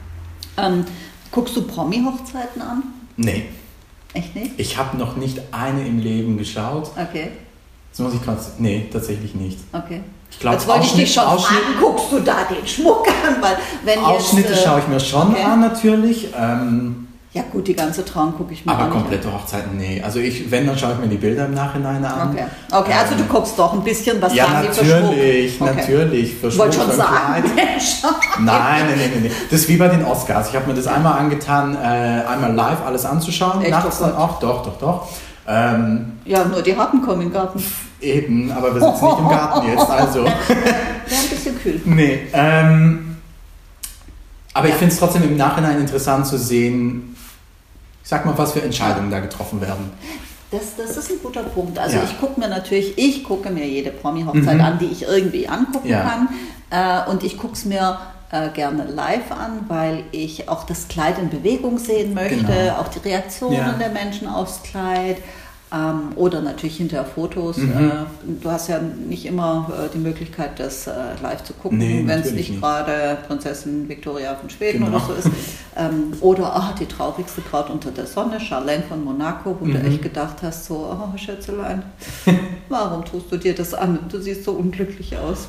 ähm, 0.56 0.84
guckst 1.30 1.56
du 1.56 1.62
Promi-Hochzeiten 1.62 2.60
an? 2.60 2.82
Nee. 3.16 3.46
Echt 4.14 4.34
nicht? 4.34 4.52
Ich 4.56 4.76
habe 4.76 4.96
noch 4.96 5.16
nicht 5.16 5.40
eine 5.52 5.86
im 5.86 6.00
Leben 6.00 6.38
geschaut. 6.38 6.90
Okay. 6.96 7.32
Das 7.90 8.00
muss 8.00 8.14
ich 8.14 8.22
gerade. 8.22 8.40
Nee, 8.58 8.88
tatsächlich 8.92 9.34
nicht. 9.34 9.58
Okay. 9.72 10.00
Ich 10.30 10.40
glaube, 10.40 10.56
Jetzt 10.56 10.66
wollte 10.66 10.86
ich 10.86 10.92
dich 10.94 11.14
schon 11.14 11.22
Ausschnitt, 11.24 11.60
fragen, 11.60 11.78
guckst 11.80 12.06
du 12.10 12.20
da 12.20 12.44
den 12.44 12.66
Schmuck 12.66 13.06
an? 13.06 13.40
Weil 13.40 13.56
wenn 13.84 14.00
Ausschnitte 14.00 14.48
jetzt, 14.48 14.62
äh, 14.62 14.64
schaue 14.64 14.80
ich 14.80 14.88
mir 14.88 14.98
schon 14.98 15.30
okay. 15.30 15.42
an, 15.42 15.60
natürlich. 15.60 16.28
Ähm, 16.36 17.06
Ja 17.34 17.42
gut, 17.50 17.66
die 17.66 17.74
ganze 17.74 18.04
Traum 18.04 18.36
gucke 18.36 18.52
ich 18.52 18.64
mir 18.64 18.70
aber 18.70 18.82
auch 18.82 18.86
nicht 18.86 18.94
komplette 18.96 19.32
Hochzeiten, 19.32 19.76
nee. 19.76 20.00
Also 20.00 20.20
ich, 20.20 20.52
wenn, 20.52 20.68
dann 20.68 20.78
schaue 20.78 20.92
ich 20.92 20.98
mir 21.00 21.08
die 21.08 21.16
Bilder 21.16 21.46
im 21.46 21.54
Nachhinein 21.54 22.04
an. 22.04 22.20
an. 22.20 22.30
Okay, 22.30 22.44
okay 22.70 22.92
also 22.92 23.14
Ähm, 23.14 23.18
du 23.18 23.24
guckst 23.24 23.58
doch 23.58 23.72
ein 23.72 23.82
bisschen, 23.82 24.22
was 24.22 24.32
Ja, 24.36 24.48
haben 24.48 24.62
die 24.62 24.68
für 24.68 24.84
Schmuck? 24.84 25.02
natürlich, 25.10 25.60
Okay. 25.60 25.74
natürlich. 25.76 26.44
Ich 26.44 26.58
wollte 26.58 26.76
schon 26.76 26.92
sagen. 26.92 27.44
Nein, 28.38 28.86
nein, 28.86 28.86
nein, 28.86 29.10
nein. 29.22 29.30
Das 29.50 29.60
ist 29.60 29.68
wie 29.68 29.76
bei 29.76 29.88
den 29.88 30.04
Oscars. 30.04 30.50
Ich 30.50 30.54
habe 30.54 30.68
mir 30.68 30.74
das 30.74 30.86
einmal 30.86 31.18
angetan, 31.18 31.74
äh, 31.74 31.78
einmal 32.24 32.52
live 32.54 32.84
alles 32.86 33.04
anzuschauen. 33.04 33.62
Echt? 33.62 33.70
Nachts 33.72 34.00
Oh 34.00 34.04
dann 34.04 34.16
auch, 34.16 34.38
doch, 34.38 34.62
doch, 34.62 34.78
doch. 34.78 35.08
Ähm, 35.48 36.12
Ja, 36.24 36.44
nur 36.44 36.62
die 36.62 36.76
Harten 36.76 37.02
kommen 37.02 37.22
in 37.22 37.28
den 37.28 37.32
Garten. 37.34 37.62
eben, 38.00 38.52
aber 38.52 38.74
wir 38.74 38.80
sitzen 38.80 39.04
nicht 39.04 39.18
im 39.18 39.28
Garten 39.28 39.68
jetzt, 39.68 39.90
also. 39.90 40.24
Wäre 40.24 40.30
ein 40.30 41.28
bisschen 41.30 41.58
kühl. 41.60 41.80
Nee, 41.84 42.20
ähm, 42.32 43.16
aber 44.52 44.68
ich 44.68 44.74
finde 44.74 44.92
es 44.94 45.00
trotzdem 45.00 45.24
im 45.24 45.36
Nachhinein 45.36 45.80
interessant 45.80 46.26
zu 46.26 46.38
sehen, 46.38 47.13
ich 48.04 48.08
sag 48.10 48.24
mal, 48.26 48.36
was 48.38 48.52
für 48.52 48.62
Entscheidungen 48.62 49.10
da 49.10 49.18
getroffen 49.20 49.60
werden. 49.62 49.90
Das, 50.50 50.76
das 50.76 50.96
ist 50.96 51.10
ein 51.10 51.16
guter 51.22 51.42
Punkt. 51.42 51.78
Also 51.78 51.96
Ja. 51.96 52.04
ich 52.04 52.20
gucke 52.20 52.38
mir 52.38 52.48
natürlich, 52.48 52.96
ich 52.98 53.24
gucke 53.24 53.50
mir 53.50 53.66
jede 53.66 53.90
Promi-Hochzeit 53.90 54.54
Mhm. 54.58 54.60
an, 54.60 54.78
die 54.78 54.84
ich 54.86 55.02
irgendwie 55.02 55.48
angucken 55.48 55.88
Ja. 55.88 56.02
kann. 56.02 56.28
Äh, 56.70 57.10
und 57.10 57.24
ich 57.24 57.38
gucke 57.38 57.54
es 57.54 57.64
mir 57.64 57.98
äh, 58.30 58.48
gerne 58.50 58.84
live 58.84 59.30
an, 59.30 59.64
weil 59.68 60.04
ich 60.12 60.48
auch 60.48 60.64
das 60.64 60.88
Kleid 60.88 61.18
in 61.18 61.30
Bewegung 61.30 61.78
sehen 61.78 62.14
möchte, 62.14 62.36
Genau. 62.44 62.78
auch 62.80 62.88
die 62.88 62.98
Reaktionen 63.00 63.54
Ja. 63.56 63.72
der 63.72 63.90
Menschen 63.90 64.28
aufs 64.28 64.62
Kleid. 64.62 65.18
Ähm, 65.74 66.12
oder 66.16 66.40
natürlich 66.40 66.76
hinterher 66.76 67.04
Fotos. 67.04 67.56
Mhm. 67.56 67.72
Äh, 67.72 67.90
du 68.42 68.50
hast 68.50 68.68
ja 68.68 68.78
nicht 68.78 69.26
immer 69.26 69.68
äh, 69.76 69.88
die 69.92 69.98
Möglichkeit, 69.98 70.60
das 70.60 70.86
äh, 70.86 70.92
live 71.20 71.42
zu 71.42 71.52
gucken, 71.54 71.78
Nee, 71.78 72.04
wenn 72.06 72.20
es 72.20 72.30
nicht 72.32 72.60
gerade 72.60 73.18
Prinzessin 73.26 73.88
Victoria 73.88 74.36
von 74.36 74.48
Schweden 74.50 74.84
Genau. 74.84 74.96
oder 74.98 75.06
so 75.06 75.12
ist. 75.14 75.28
Ähm, 75.76 76.12
oder 76.20 76.54
ah, 76.54 76.74
die 76.78 76.86
traurigste 76.86 77.40
Braut 77.40 77.70
unter 77.70 77.90
der 77.90 78.06
Sonne, 78.06 78.38
Charlene 78.38 78.84
von 78.84 79.02
Monaco, 79.02 79.56
wo 79.58 79.64
du 79.64 79.72
Mhm. 79.72 79.86
echt 79.86 80.02
gedacht 80.02 80.36
hast, 80.42 80.66
so, 80.66 80.76
oh 80.96 81.16
Schätzelein, 81.18 81.82
warum 82.68 83.04
tust 83.04 83.32
du 83.32 83.36
dir 83.36 83.54
das 83.54 83.74
an? 83.74 83.98
Du 84.08 84.20
siehst 84.20 84.44
so 84.44 84.52
unglücklich 84.52 85.16
aus. 85.18 85.48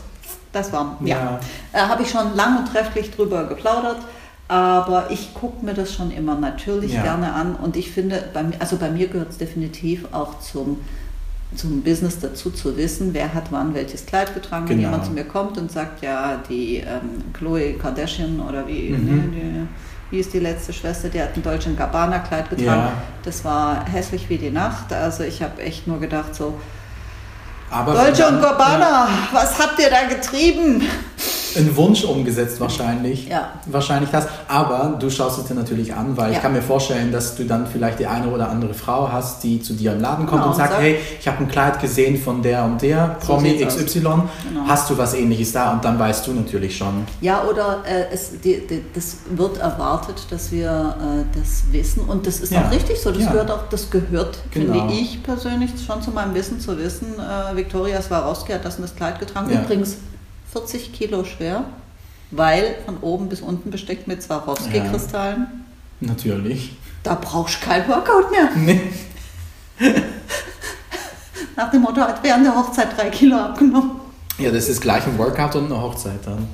Das 0.52 0.72
war, 0.74 0.98
ja. 1.04 1.40
Äh, 1.74 1.80
Habe 1.80 2.02
ich 2.04 2.10
schon 2.10 2.36
lang 2.36 2.60
und 2.60 2.72
trefflich 2.72 3.12
drüber 3.12 3.44
geplaudert, 3.44 3.98
aber 4.48 5.10
ich 5.10 5.34
gucke 5.34 5.66
mir 5.66 5.74
das 5.74 5.94
schon 5.94 6.12
immer 6.12 6.36
natürlich 6.36 6.94
Ja. 6.94 7.02
gerne 7.02 7.34
an 7.34 7.56
und 7.56 7.76
ich 7.76 7.92
finde, 7.92 8.24
bei 8.34 8.44
mir, 8.44 8.56
also 8.60 8.78
bei 8.78 8.90
mir 8.92 9.08
gehört 9.08 9.32
es 9.32 9.38
definitiv 9.38 10.06
auch 10.12 10.40
zum, 10.40 10.82
zum 11.56 11.82
Business 11.82 12.20
dazu 12.20 12.52
zu 12.52 12.76
wissen, 12.78 13.14
wer 13.14 13.34
hat 13.34 13.46
wann 13.52 13.74
welches 13.74 14.06
Kleid 14.06 14.34
getragen. 14.34 14.68
Wenn 14.70 14.78
Genau. 14.78 14.90
jemand 14.90 15.06
zu 15.06 15.12
mir 15.14 15.24
kommt 15.24 15.58
und 15.58 15.72
sagt, 15.72 16.04
ja, 16.04 16.42
die 16.50 16.78
ähm, 16.78 17.24
Chloe 17.34 17.74
Kardashian 17.74 18.40
oder 18.40 18.68
wie, 18.68 18.90
Mhm. 18.90 19.06
ne, 19.06 19.24
die, 19.32 19.68
wie 20.16 20.20
ist 20.20 20.34
die 20.34 20.40
letzte 20.40 20.74
Schwester, 20.74 21.10
die 21.10 21.20
hat 21.22 21.36
ein 21.36 21.42
Dolce 21.42 21.74
Gabbana 21.74 22.20
Kleid 22.20 22.50
getragen. 22.50 22.68
Ja. 22.82 22.92
Das 23.24 23.44
war 23.46 23.84
hässlich 23.86 24.30
wie 24.30 24.38
die 24.38 24.52
Nacht. 24.52 24.94
Also 24.94 25.24
ich 25.24 25.42
habe 25.42 25.62
echt 25.62 25.88
nur 25.88 26.00
gedacht 26.00 26.36
so, 26.36 26.54
Aber 27.72 27.94
dann- 27.96 28.36
und 28.36 28.42
Gabbana, 28.42 29.08
was 29.32 29.58
habt 29.60 29.80
ihr 29.80 29.90
da 29.90 30.04
getrieben? 30.08 30.84
Ein 31.58 31.76
Wunsch 31.76 32.04
umgesetzt 32.04 32.60
wahrscheinlich. 32.60 33.28
Ja. 33.28 33.50
Wahrscheinlich 33.66 34.10
das. 34.12 34.28
Aber 34.48 34.98
du 35.00 35.10
schaust 35.10 35.40
es 35.40 35.46
dir 35.46 35.54
natürlich 35.54 35.94
an, 35.94 36.16
weil 36.18 36.32
Ja. 36.32 36.38
ich 36.38 36.42
kann 36.42 36.54
mir 36.54 36.62
vorstellen, 36.62 37.12
dass 37.12 37.36
du 37.36 37.44
dann 37.46 37.66
vielleicht 37.68 38.00
die 38.00 38.08
eine 38.08 38.28
oder 38.28 38.50
andere 38.50 38.74
Frau 38.74 39.12
hast, 39.12 39.44
die 39.44 39.62
zu 39.62 39.74
dir 39.74 39.94
im 39.94 40.02
Laden 40.02 40.26
kommt 40.26 40.42
Genau, 40.42 40.52
und 40.52 40.58
sagt, 40.58 40.72
sagt- 40.72 40.82
hey, 40.82 40.98
ich 41.20 41.28
habe 41.28 41.40
ein 41.40 41.48
Kleid 41.48 41.80
gesehen 41.82 42.18
von 42.22 42.42
der 42.42 42.64
und 42.64 42.82
der, 42.82 43.16
So 43.22 43.34
Promi. 43.34 43.64
XY, 43.66 44.00
Genau. 44.00 44.24
hast 44.68 44.90
du 44.90 44.98
was 44.98 45.14
ähnliches 45.14 45.52
da? 45.52 45.74
Und 45.74 45.84
dann 45.86 45.98
weißt 46.00 46.28
du 46.28 46.34
natürlich 46.34 46.76
schon. 46.78 47.06
Ja, 47.22 47.44
oder 47.44 47.84
äh, 47.86 48.14
es, 48.14 48.32
die, 48.44 48.66
die, 48.68 48.84
das 48.94 49.18
wird 49.30 49.58
erwartet, 49.58 50.26
dass 50.30 50.52
wir 50.52 50.96
äh, 51.00 51.38
das 51.40 51.64
wissen 51.72 52.02
und 52.02 52.26
das 52.28 52.40
ist 52.40 52.52
Ja. 52.52 52.66
auch 52.66 52.72
richtig 52.72 53.00
so. 53.02 53.12
Das 53.12 53.24
Ja. 53.24 53.32
gehört 53.32 53.52
auch, 53.52 53.64
das 53.70 53.90
gehört, 53.90 54.38
Genau. 54.52 54.74
finde 54.74 54.94
ich 54.96 55.24
persönlich, 55.24 55.72
schon 55.86 56.02
zu 56.02 56.12
meinem 56.12 56.34
Wissen 56.34 56.60
zu 56.60 56.78
wissen. 56.78 57.08
Äh, 57.20 57.56
Viktoria 57.56 58.02
Swarovski 58.02 58.52
hat 58.54 58.66
das 58.66 58.76
in 58.78 58.82
das 58.84 58.96
Kleid 58.96 59.20
getragen. 59.20 59.50
Übrigens 59.50 59.98
40 60.56 60.94
Kilo 60.94 61.26
schwer, 61.26 61.66
weil 62.32 62.76
von 62.86 62.98
oben 63.02 63.28
bis 63.28 63.42
unten 63.42 63.72
besteckt 63.72 64.08
mit 64.08 64.24
Swarovski-Kristallen. 64.24 65.66
Natürlich. 66.00 66.78
Da 67.04 67.16
brauchst 67.16 67.62
du 67.62 67.66
kein 67.66 67.86
Workout 67.90 68.32
mehr. 68.32 68.50
Nee. 68.56 68.82
Nach 71.58 71.70
dem 71.72 71.82
Motto, 71.82 72.00
hat 72.00 72.24
während 72.24 72.46
der 72.46 72.56
Hochzeit 72.56 72.98
drei 72.98 73.10
Kilo 73.10 73.36
abgenommen. 73.36 73.92
Ja, 74.38 74.50
das 74.50 74.70
ist 74.70 74.80
gleich 74.80 75.06
ein 75.06 75.18
Workout 75.18 75.56
und 75.58 75.66
eine 75.66 75.82
Hochzeit 75.82 76.20
dann. 76.26 76.48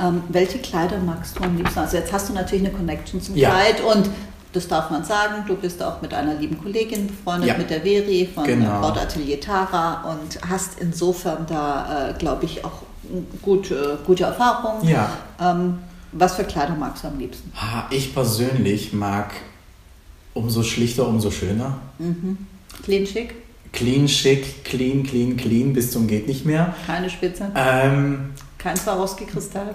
Ähm, 0.00 0.22
welche 0.28 0.58
Kleider 0.58 0.98
magst 0.98 1.38
du 1.38 1.44
am 1.44 1.56
liebsten? 1.56 1.78
Also 1.78 1.96
jetzt 1.96 2.12
hast 2.12 2.28
du 2.28 2.32
natürlich 2.32 2.66
eine 2.66 2.74
Connection 2.74 3.22
zum 3.22 3.36
Ja. 3.36 3.50
Kleid 3.50 3.80
und 3.80 4.10
das 4.52 4.66
darf 4.68 4.90
man 4.90 5.04
sagen, 5.04 5.44
du 5.46 5.56
bist 5.56 5.82
auch 5.82 6.00
mit 6.02 6.14
einer 6.14 6.34
lieben 6.34 6.58
Kollegin 6.62 7.06
befreundet, 7.08 7.48
Ja. 7.50 7.58
mit 7.58 7.70
der 7.70 7.82
Veri 7.82 8.28
von 8.34 8.44
Genau. 8.44 8.80
Brautatelier 8.80 9.40
Tara 9.40 10.10
und 10.10 10.38
hast 10.48 10.80
insofern 10.80 11.44
da, 11.46 12.10
äh, 12.10 12.14
glaube 12.14 12.44
ich, 12.46 12.64
auch 12.64 12.82
gut, 13.42 13.70
äh, 13.70 13.96
gute 14.06 14.24
Erfahrungen. 14.24 14.86
Ja. 14.88 15.10
Ähm, 15.40 15.78
was 16.12 16.34
für 16.36 16.44
Kleider 16.44 16.74
magst 16.74 17.04
du 17.04 17.08
am 17.08 17.18
liebsten? 17.18 17.52
Ich 17.90 18.14
persönlich 18.14 18.92
mag 18.94 19.32
umso 20.34 20.62
schlichter, 20.62 21.06
umso 21.06 21.30
schöner. 21.30 21.78
Clean 22.84 23.06
schick, 23.06 23.34
Clean, 23.72 24.08
schick, 24.08 24.64
clean, 24.64 25.02
clean, 25.02 25.36
clean, 25.36 25.74
bis 25.74 25.92
zum 25.92 26.06
geht 26.06 26.26
nicht 26.26 26.46
mehr. 26.46 26.74
keine 26.86 27.10
Spitze, 27.10 27.50
Ähm, 27.54 28.30
kein 28.56 28.76
Swarovski-Kristall. 28.76 29.74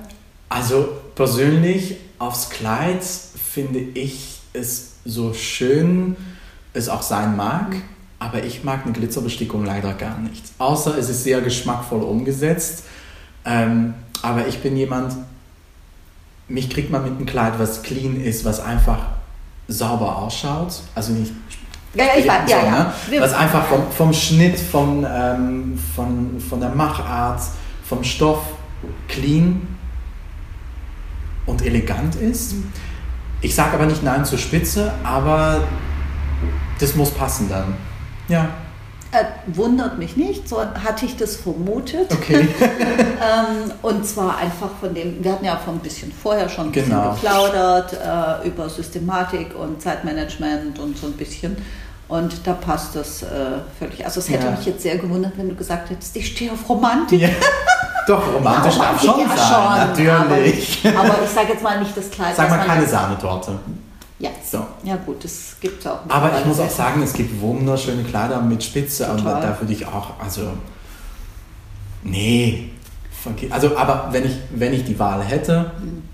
also 0.50 0.90
persönlich 1.14 1.98
aufs 2.18 2.50
Kleid 2.50 3.04
finde 3.04 3.80
ich 3.80 4.33
es 4.54 4.94
so 5.06 5.34
schön 5.34 6.16
es 6.74 6.89
auch 6.89 7.02
sein 7.02 7.36
mag, 7.36 7.76
aber 8.20 8.44
ich 8.44 8.63
mag 8.63 8.84
eine 8.84 8.94
Glitzerbestickung 8.94 9.66
leider 9.66 9.94
gar 9.94 10.18
nicht. 10.20 10.44
Außer 10.58 10.98
es 10.98 11.10
ist 11.10 11.24
sehr 11.24 11.42
geschmackvoll 11.42 12.02
umgesetzt. 12.02 12.86
Ähm, 13.46 13.94
aber 14.22 14.48
ich 14.48 14.60
bin 14.60 14.76
jemand, 14.78 15.13
mich 16.48 16.70
kriegt 16.70 16.89
man 16.89 17.04
mit 17.04 17.18
einem 17.18 17.26
Kleid, 17.26 17.54
was 17.58 17.84
clean 17.84 18.20
ist, 18.20 18.46
was 18.46 18.60
einfach 18.60 19.00
sauber 19.68 20.18
ausschaut. 20.18 20.82
Also 20.96 21.13
nicht 21.13 21.34
Ja, 21.94 22.06
ja, 22.06 22.12
ich 22.18 22.28
weiß, 22.28 22.50
so, 22.50 22.56
ja. 22.56 22.94
Ne? 23.10 23.22
Was 23.22 23.34
einfach 23.34 23.66
vom, 23.66 23.92
vom 23.92 24.13
Schnitt, 24.13 24.58
vom, 24.58 25.06
ähm, 25.08 25.80
von, 25.96 26.39
von 26.39 26.60
der 26.60 26.70
Machart, 26.70 27.42
vom 27.86 28.04
Stoff 28.04 28.44
clean 29.08 29.68
und 31.46 31.62
elegant 31.62 32.16
ist. 32.16 32.56
Ich 33.43 33.53
sage 33.53 33.73
aber 33.73 33.86
nicht 33.86 34.01
Nein 34.03 34.25
zur 34.25 34.38
Spitze, 34.39 34.91
aber 35.03 35.62
das 36.79 36.95
muss 36.95 37.12
passen 37.12 37.47
dann. 37.49 37.75
Ja, 38.27 38.47
Äh, 39.12 39.25
wundert 39.56 39.99
mich 39.99 40.17
nicht, 40.17 40.49
so 40.49 40.60
hatte 40.60 41.06
ich 41.06 41.15
das 41.17 41.36
vermutet. 41.36 42.12
okay. 42.12 42.47
Ähm, 43.23 43.71
und 43.84 44.06
zwar 44.06 44.38
einfach 44.38 44.69
von 44.82 44.93
dem, 44.93 45.23
wir 45.23 45.32
hatten 45.32 45.45
ja 45.45 45.56
von 45.56 45.75
ein 45.75 45.79
bisschen 45.79 46.12
vorher 46.12 46.49
schon 46.49 46.65
ein 46.67 46.71
bisschen 46.73 46.89
Genau. 46.89 47.13
geplaudert 47.13 47.93
äh, 47.93 48.47
über 48.47 48.67
Systematik 48.69 49.56
und 49.56 49.82
Zeitmanagement 49.82 50.77
und 50.79 50.97
so 50.97 51.08
ein 51.08 51.13
bisschen. 51.13 51.56
Und 52.08 52.46
da 52.46 52.54
passt 52.54 52.96
das 52.96 53.24
äh, 53.24 53.28
völlig. 53.80 54.06
Also 54.06 54.20
es 54.20 54.30
hätte 54.30 54.46
Ja. 54.46 54.52
mich 54.52 54.66
jetzt 54.66 54.84
sehr 54.84 54.98
gewundert, 54.98 55.34
wenn 55.38 55.50
du 55.50 55.56
gesagt 55.56 55.89
hättest, 55.89 56.16
ich 56.16 56.28
stehe 56.28 56.52
auf 56.52 56.68
Romantik. 56.70 57.22
ja. 57.22 57.30
Doch, 58.06 58.34
romantisch 58.34 58.76
Ja, 58.76 58.82
darf 58.92 59.02
schon 59.02 59.20
ja, 59.22 59.28
sein, 59.30 59.38
schon, 59.38 60.06
natürlich. 60.08 60.82
Aber, 60.86 61.00
aber 61.13 61.24
ich 61.24 61.30
sage 61.30 61.54
jetzt 61.54 61.63
mal 61.63 61.80
nicht 61.80 61.96
das 61.96 62.10
Kleid. 62.12 62.36
Sag 62.36 62.50
mal 62.50 62.58
keine 62.66 62.86
Sahnetorte. 62.86 63.58
Ja. 64.20 64.30
So. 64.50 64.66
ja 64.84 64.98
gut, 64.98 65.24
das 65.24 65.56
gibt 65.62 65.80
es 65.80 65.88
auch. 65.88 66.00
Aber 66.10 66.38
ich 66.38 66.46
muss 66.46 66.60
auch 66.60 66.70
sagen, 66.70 67.02
es 67.02 67.13
gibt 67.13 67.39
wunderschöne 67.42 68.04
Kleider 68.04 68.42
mit 68.42 68.62
Spitze, 68.63 69.08
aber 69.08 69.18
Total. 69.18 69.42
da 69.42 69.60
würde 69.62 69.72
ich 69.74 69.86
auch, 69.88 70.20
also, 70.22 70.42
nee. 72.04 72.70
Also, 73.50 73.78
aber 73.78 74.10
wenn 74.12 74.26
ich, 74.26 74.38
wenn 74.56 74.74
ich 74.74 74.84
die 74.84 74.98
Wahl 75.00 75.24
hätte, 75.24 75.72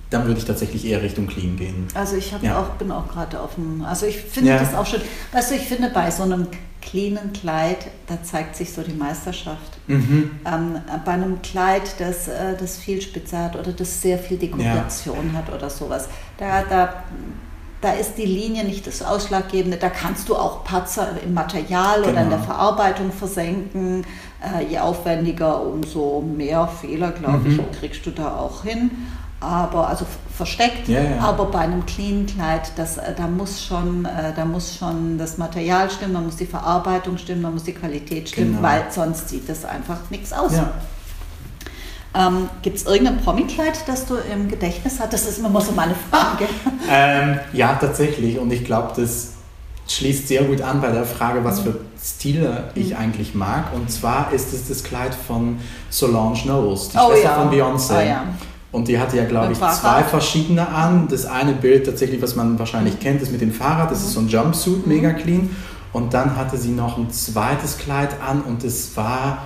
dann 0.10 0.26
würde 0.26 0.39
ich 0.39 0.45
tatsächlich 0.45 0.86
eher 0.86 1.02
Richtung 1.02 1.28
Clean 1.28 1.56
gehen. 1.56 1.88
Also 1.93 2.15
ich 2.15 2.34
Ja. 2.41 2.60
auch, 2.60 2.69
bin 2.78 2.91
auch 2.91 3.08
gerade 3.08 3.39
auf 3.39 3.56
dem, 3.56 3.84
also 3.86 4.06
ich 4.06 4.17
finde 4.17 4.52
Ja. 4.52 4.58
das 4.60 4.74
auch 4.74 4.86
schön. 4.86 5.02
Weißt 5.32 5.52
du, 5.52 5.56
ich 5.56 5.63
finde 5.67 5.89
bei 5.93 6.10
so 6.10 6.24
einem 6.24 6.48
cleanen 6.82 7.34
Kleid, 7.34 7.88
da 8.08 8.22
zeigt 8.24 8.56
sich 8.56 8.72
so 8.74 8.82
die 8.82 8.93
Meisterschaft. 8.93 9.78
Mhm. 9.88 10.32
Ähm, 10.45 10.76
bei 11.06 11.12
einem 11.12 11.41
Kleid, 11.41 11.82
das, 12.00 12.28
äh, 12.28 12.56
das 12.60 12.78
viel 12.78 13.02
Spitze 13.02 13.38
hat 13.38 13.56
oder 13.56 13.72
das 13.72 14.02
sehr 14.02 14.17
viel 14.17 14.38
Dekoration 14.38 15.34
hat 15.34 15.54
oder 15.54 15.69
sowas, 15.69 16.08
da, 16.38 16.63
da, 16.67 17.04
da 17.81 17.91
ist 17.93 18.15
die 18.17 18.25
Linie 18.25 18.65
nicht 18.65 18.85
das 18.87 19.01
Ausschlaggebende. 19.01 19.77
Da 19.77 19.89
kannst 19.89 20.27
du 20.29 20.35
auch 20.35 20.63
Patzer 20.65 21.07
im 21.23 21.33
Material 21.33 21.99
oder 22.01 22.09
in 22.09 22.15
Genau. 22.15 22.29
der 22.31 22.39
Verarbeitung 22.39 23.11
versenken. 23.11 24.05
Äh, 24.41 24.65
je 24.69 24.79
aufwendiger, 24.79 25.61
umso 25.61 26.21
mehr 26.21 26.67
Fehler, 26.67 27.11
glaube 27.11 27.49
Mhm. 27.49 27.59
ich, 27.71 27.79
kriegst 27.79 28.05
du 28.05 28.11
da 28.11 28.35
auch 28.37 28.63
hin. 28.63 28.91
aber 29.41 29.87
also 29.87 30.05
versteckt, 30.35 30.89
Ja, 30.89 30.99
ja. 31.01 31.19
aber 31.21 31.45
bei 31.45 31.59
einem 31.59 31.85
clean 31.85 32.25
Kleid, 32.25 32.73
das, 32.75 32.97
äh, 32.97 33.15
da 33.15 33.25
muss 33.27 33.63
schon, 33.63 34.03
äh, 34.03 34.33
da 34.35 34.43
muss 34.43 34.75
schon 34.75 35.17
das 35.17 35.37
Material 35.37 35.89
stimmen, 35.89 36.13
da 36.15 36.19
muss 36.19 36.35
die 36.35 36.45
Verarbeitung 36.45 37.17
stimmen, 37.17 37.43
da 37.43 37.49
muss 37.49 37.63
die 37.63 37.71
Qualität 37.71 38.27
stimmen, 38.27 38.57
Genau. 38.57 38.67
weil 38.67 38.83
sonst 38.89 39.29
sieht 39.29 39.47
das 39.47 39.63
einfach 39.63 39.99
nichts 40.09 40.33
aus. 40.33 40.51
Ja. 40.57 40.71
Ähm, 42.15 42.50
Gibt 42.62 42.78
es 42.78 42.86
irgendein 42.86 43.17
Promi-Kleid, 43.17 43.88
das 43.88 44.06
du 44.06 44.15
im 44.15 44.50
Gedächtnis 44.50 45.00
hast? 45.00 45.13
Das 45.13 45.28
ist 45.28 45.39
immer 45.39 45.62
so 45.62 45.72
meine 45.72 45.95
Frage. 46.10 46.45
Ähm, 46.91 47.39
ja, 47.54 47.76
tatsächlich. 47.76 48.39
Und 48.39 48.52
ich 48.52 48.65
glaube, 48.65 48.93
das 49.00 49.34
schließt 49.88 50.28
sehr 50.28 50.43
gut 50.45 50.62
an 50.62 50.82
bei 50.82 50.89
der 50.91 51.06
Frage, 51.06 51.43
was 51.43 51.60
für 51.60 51.82
Stile 52.02 52.72
ich 52.74 52.98
eigentlich 52.98 53.36
mag. 53.36 53.74
Und 53.76 53.91
zwar 53.91 54.34
ist 54.34 54.54
es 54.54 54.67
das 54.67 54.84
Kleid 54.84 55.13
von 55.13 55.60
Solange 55.91 56.36
Knowles, 56.39 56.89
die 56.89 56.98
Oh 56.98 57.12
Schwester 57.12 57.30
ja. 57.30 57.36
von 57.36 57.52
Beyoncé. 57.52 57.98
Oh 57.98 58.08
ja. 58.08 58.24
Und 58.72 58.88
die 58.88 59.00
hatte 59.00 59.17
ja, 59.17 59.26
glaube 59.26 59.54
ich, 59.54 59.60
zwei 59.60 60.04
verschiedene 60.04 60.67
an. 60.67 61.08
Das 61.10 61.26
eine 61.28 61.54
Bild 61.54 61.86
tatsächlich, 61.86 62.22
was 62.24 62.36
man 62.36 62.58
wahrscheinlich 62.58 63.00
kennt, 63.00 63.22
ist 63.22 63.32
mit 63.32 63.41
dem 63.41 63.52
Fahrrad. 63.52 63.91
Das 63.91 64.00
ist 64.00 64.13
so 64.13 64.19
ein 64.19 64.28
Jumpsuit, 64.28 64.88
mega 64.88 65.12
clean. 65.12 65.56
Und 65.93 66.13
dann 66.13 66.36
hatte 66.38 66.58
sie 66.58 66.69
noch 66.69 66.98
ein 66.98 67.12
zweites 67.12 67.78
Kleid 67.78 68.15
an 68.28 68.41
und 68.41 68.63
das 68.63 68.95
war 68.95 69.39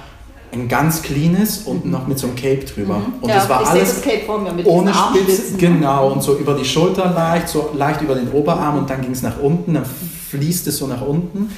ein 0.53 0.67
ganz 0.67 1.01
cleanes 1.01 1.59
und 1.59 1.85
noch 1.85 2.07
mit 2.07 2.19
so 2.19 2.27
einem 2.27 2.35
Cape 2.35 2.63
drüber. 2.63 3.01
Und 3.21 3.29
ja, 3.29 3.35
das 3.35 3.49
war 3.49 3.61
ich 3.63 3.67
alles 3.69 3.95
das 3.95 4.01
Cape 4.03 4.25
vor 4.25 4.39
mir 4.39 4.53
mit 4.53 4.65
ohne 4.65 4.93
Armspitzen. 4.93 5.57
genau, 5.57 6.11
und 6.11 6.21
so 6.21 6.37
über 6.37 6.53
die 6.53 6.65
Schulter 6.65 7.11
leicht, 7.11 7.49
so 7.49 7.71
leicht 7.75 8.01
über 8.01 8.15
den 8.15 8.31
Oberarm 8.31 8.77
und 8.77 8.89
dann 8.89 9.01
ging 9.01 9.11
es 9.11 9.21
nach 9.21 9.39
unten, 9.39 9.73
dann 9.73 9.85
fließt 9.85 10.67
es 10.67 10.77
so 10.77 10.87
nach 10.87 11.01
unten. 11.01 11.51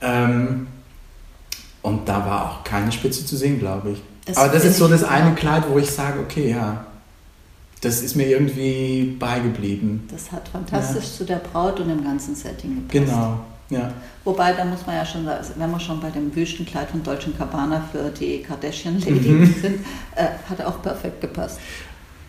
Ähm, 0.00 0.66
und 1.82 2.08
da 2.08 2.24
war 2.24 2.50
auch 2.50 2.64
keine 2.64 2.92
Spitze 2.92 3.24
zu 3.26 3.36
sehen, 3.36 3.58
glaube 3.58 3.90
ich. 3.92 4.02
Das 4.26 4.36
Aber 4.36 4.52
das 4.52 4.64
ist 4.64 4.78
so 4.78 4.88
das 4.88 5.00
super. 5.00 5.12
eine 5.12 5.34
Kleid, 5.34 5.64
wo 5.70 5.78
ich 5.78 5.90
sage, 5.90 6.20
okay, 6.20 6.50
ja, 6.50 6.86
das 7.80 8.02
ist 8.02 8.16
mir 8.16 8.26
irgendwie 8.26 9.16
beigeblieben. 9.18 10.08
Das 10.10 10.32
hat 10.32 10.48
fantastisch 10.48 11.12
zu 11.12 11.24
der 11.24 11.36
Braut 11.36 11.80
und 11.80 11.88
dem 11.88 12.02
ganzen 12.02 12.34
Setting 12.34 12.76
gepasst. 12.76 12.92
Genau, 12.92 13.40
ja. 13.70 13.92
Wobei, 14.24 14.52
da 14.52 14.64
muss 14.64 14.86
man 14.86 14.96
ja 14.96 15.04
schon 15.06 15.24
sagen, 15.24 15.44
wenn 15.56 15.70
wir 15.70 15.80
schon 15.80 16.00
bei 16.00 16.10
dem 16.10 16.34
Wüstenkleid 16.34 16.90
von 16.90 17.02
Deutschen 17.02 17.36
Cabana 17.36 17.82
für 17.92 18.10
die 18.10 18.42
Kardashian-Lady 18.42 19.28
Mhm. 19.30 19.54
sind, 19.60 19.84
äh, 20.16 20.26
hat 20.48 20.60
auch 20.64 20.80
perfekt 20.82 21.20
gepasst. 21.20 21.58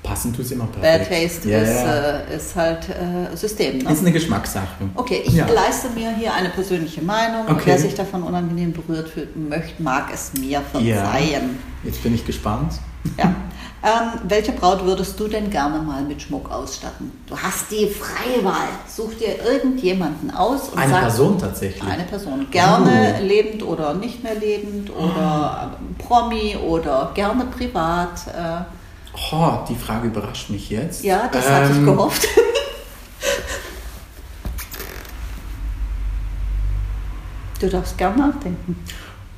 Passend 0.03 0.35
tut 0.35 0.45
es 0.45 0.51
immer 0.51 0.65
Bad 0.65 0.81
perfekt. 0.81 1.33
Taste 1.33 1.49
ja, 1.49 1.57
ist, 1.59 1.73
ja. 1.83 1.95
Äh, 2.19 2.35
ist 2.35 2.55
halt 2.55 2.89
äh, 2.89 3.35
System. 3.35 3.79
Ne? 3.79 3.91
ist 3.91 4.01
eine 4.01 4.11
Geschmackssache. 4.11 4.67
Okay, 4.93 5.23
ich 5.25 5.33
Ja. 5.33 5.47
leiste 5.47 5.89
mir 5.89 6.15
hier 6.15 6.31
eine 6.33 6.49
persönliche 6.49 7.01
Meinung. 7.01 7.47
Okay. 7.49 7.61
Wer 7.65 7.79
sich 7.79 7.95
davon 7.95 8.21
unangenehm 8.21 8.71
berührt 8.71 9.09
fühlt, 9.09 9.35
möchte, 9.35 9.81
mag 9.81 10.11
es 10.13 10.31
mir 10.39 10.61
verzeihen. 10.61 11.57
Jetzt 11.83 12.03
bin 12.03 12.13
ich 12.13 12.23
gespannt. 12.25 12.73
Ja. 13.17 13.33
Ähm, 13.85 14.19
welche 14.27 14.51
Braut 14.51 14.83
würdest 14.83 15.19
du 15.19 15.27
denn 15.27 15.51
gerne 15.51 15.77
mal 15.77 16.01
mit 16.01 16.19
Schmuck 16.19 16.49
ausstatten? 16.49 17.11
Du 17.27 17.37
hast 17.37 17.69
die 17.69 17.87
freie 17.87 18.43
Wahl. 18.43 18.67
Such 18.87 19.13
dir 19.13 19.39
irgendjemanden 19.45 20.31
aus 20.31 20.69
und 20.69 20.79
Eine 20.79 20.91
sag, 20.91 21.01
Person 21.01 21.37
tatsächlich. 21.37 21.83
Eine 21.83 22.03
Person. 22.03 22.47
Gerne 22.49 23.17
Oh. 23.19 23.23
lebend 23.23 23.61
oder 23.61 23.93
nicht 23.93 24.23
mehr 24.23 24.33
lebend 24.33 24.89
oder 24.89 25.77
ähm, 25.79 25.95
Promi 25.99 26.57
oder 26.57 27.11
gerne 27.13 27.45
privat. 27.45 28.25
Äh, 28.27 28.63
Oh, 29.31 29.59
die 29.69 29.75
Frage 29.75 30.07
überrascht 30.07 30.49
mich 30.49 30.69
jetzt. 30.71 31.03
ja, 31.05 31.29
das 31.31 31.47
hatte 31.49 31.71
ich 31.71 31.77
Ähm, 31.77 31.85
gehofft. 31.85 32.27
du 37.59 37.69
darfst 37.69 37.97
gern 37.97 38.17
nachdenken. 38.17 38.75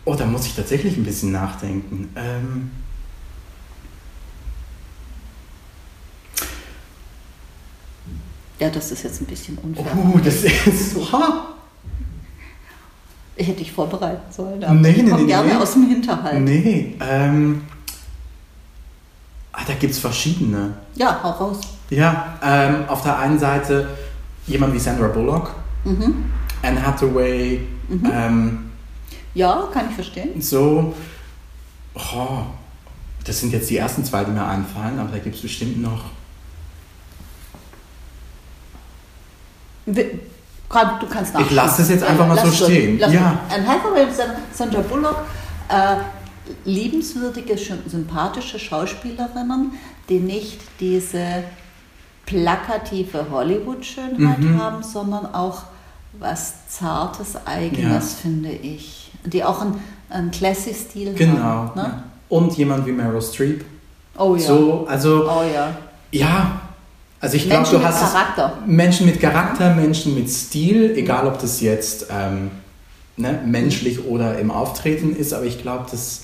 Oh, 0.05 0.15
da 0.15 0.25
muss 0.25 0.45
ich 0.45 0.55
tatsächlich 0.55 0.97
ein 0.97 1.03
bisschen 1.03 1.31
nachdenken. 1.31 2.09
Ähm, 2.15 2.71
Ja, 8.59 8.69
das 8.69 8.91
ist 8.91 9.03
jetzt 9.03 9.21
ein 9.21 9.25
bisschen 9.25 9.57
unfair. 9.59 9.85
oh, 9.95 10.17
das 10.23 10.43
ist 10.43 10.93
so. 10.95 11.11
Ha. 11.11 11.47
Ich 13.35 13.47
hätte 13.47 13.59
dich 13.59 13.71
vorbereiten 13.71 14.31
sollen. 14.31 14.63
aber 14.63 14.73
Nee, 14.73 14.89
ich 14.91 15.03
nee, 15.03 15.09
komme 15.09 15.21
nee, 15.21 15.27
gerne 15.27 15.49
nee. 15.53 15.55
aus 15.61 15.73
dem 15.73 15.87
Hinterhalt. 15.89 16.41
Nee, 16.41 16.95
ähm, 16.99 17.61
ah, 19.51 19.61
da 19.67 19.73
gibt 19.75 19.93
es 19.93 19.99
verschiedene. 19.99 20.73
Ja, 20.95 21.19
hau 21.21 21.29
raus. 21.29 21.59
Ja, 21.91 22.37
ähm, 22.43 22.85
auf 22.87 23.03
der 23.03 23.19
einen 23.19 23.37
Seite 23.37 23.89
jemand 24.47 24.73
wie 24.73 24.79
Sandra 24.79 25.07
Bullock, 25.07 25.51
Mhm. 25.85 26.25
Anne 26.63 26.85
Hathaway, 26.85 27.61
ähm, 28.11 28.71
Ja, 29.35 29.69
kann 29.71 29.89
ich 29.89 29.95
verstehen. 29.95 30.41
so. 30.41 30.95
Oh, 31.93 32.39
das 33.23 33.39
sind 33.39 33.53
jetzt 33.53 33.69
die 33.69 33.77
ersten 33.77 34.03
zwei, 34.03 34.23
die 34.23 34.31
mir 34.31 34.45
einfallen, 34.45 34.97
aber 34.99 35.11
da 35.11 35.19
gibt 35.19 35.35
es 35.35 35.41
bestimmt 35.43 35.79
noch. 35.81 36.05
Wi- 36.05 36.07
Kann, 39.69 39.76
du 39.87 41.07
kannst 41.09 41.33
Ich 41.39 41.51
lasse 41.51 41.81
es 41.81 41.89
jetzt 41.89 42.03
einfach 42.03 42.27
mal 42.27 42.35
Lass 42.35 42.57
so 42.57 42.65
stehen. 42.65 42.99
Lass 42.99 43.13
Ja. 43.13 43.39
Anne 43.49 43.67
Hathaway 43.67 44.03
und 44.03 44.13
San- 44.13 44.35
Sandra 44.53 44.81
Bullock, 44.81 45.17
äh, 45.69 45.97
liebenswürdige, 46.65 47.57
sympathische 47.57 48.59
Schauspielerinnen, 48.59 49.71
die 50.09 50.19
nicht 50.19 50.59
diese 50.79 51.43
plakative 52.25 53.25
Hollywood-Schönheit 53.31 54.39
Mhm. 54.39 54.61
haben, 54.61 54.83
sondern 54.83 55.33
auch 55.33 55.63
was 56.19 56.67
Zartes, 56.67 57.35
Eigenes, 57.45 58.15
finde 58.15 58.49
ich. 58.49 59.11
Die 59.23 59.43
auch 59.43 59.61
einen, 59.61 59.81
einen 60.09 60.31
classy 60.31 60.73
Stil 60.73 61.13
Genau. 61.13 61.39
haben. 61.39 61.71
Ne? 61.79 61.83
Ja. 61.83 62.03
Und 62.29 62.57
jemand 62.57 62.85
wie 62.85 62.91
Meryl 62.91 63.21
Streep. 63.21 63.63
Oh 64.17 64.35
ja. 64.35 64.41
So, 64.41 64.85
also, 64.89 65.29
Oh 65.29 65.43
ja. 65.43 65.75
ja. 66.11 66.61
Also 67.19 67.35
ich 67.35 67.45
glaube, 67.45 67.61
Menschen 67.61 67.73
du 67.73 67.79
mit 67.79 67.87
hast. 67.87 68.67
Menschen 68.67 69.05
mit 69.07 69.19
Charakter, 69.19 69.73
Menschen 69.73 70.15
mit 70.15 70.29
Stil, 70.29 70.93
egal 70.95 71.27
ob 71.27 71.39
das 71.39 71.61
jetzt 71.61 72.07
ähm, 72.11 72.51
ne, 73.15 73.41
menschlich 73.45 74.05
oder 74.05 74.37
im 74.37 74.51
Auftreten 74.51 75.15
ist, 75.15 75.33
aber 75.33 75.45
ich 75.45 75.61
glaube, 75.61 75.85
das. 75.89 76.23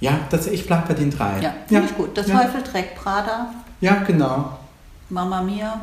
Ja, 0.00 0.20
das, 0.30 0.46
ich 0.46 0.66
bleibe 0.66 0.88
bei 0.88 0.94
den 0.94 1.10
drei. 1.10 1.40
Ja, 1.40 1.54
finde 1.66 1.86
ich 1.86 1.96
gut. 1.96 2.16
Der 2.16 2.24
ja. 2.24 2.40
Teufel 2.40 2.62
trägt 2.62 2.94
Prada, 2.94 3.52
Ja, 3.80 3.94
genau. 4.06 4.58
Mama 5.08 5.42
Mia. 5.42 5.80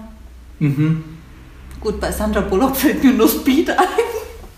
Mhm. 0.60 1.04
Gut, 1.82 2.00
bei 2.00 2.12
Sandra 2.12 2.42
Bullock 2.42 2.76
fällt 2.78 3.04
mir 3.04 3.12
nur 3.12 3.28
Speed 3.28 3.72
ein. 3.72 4.15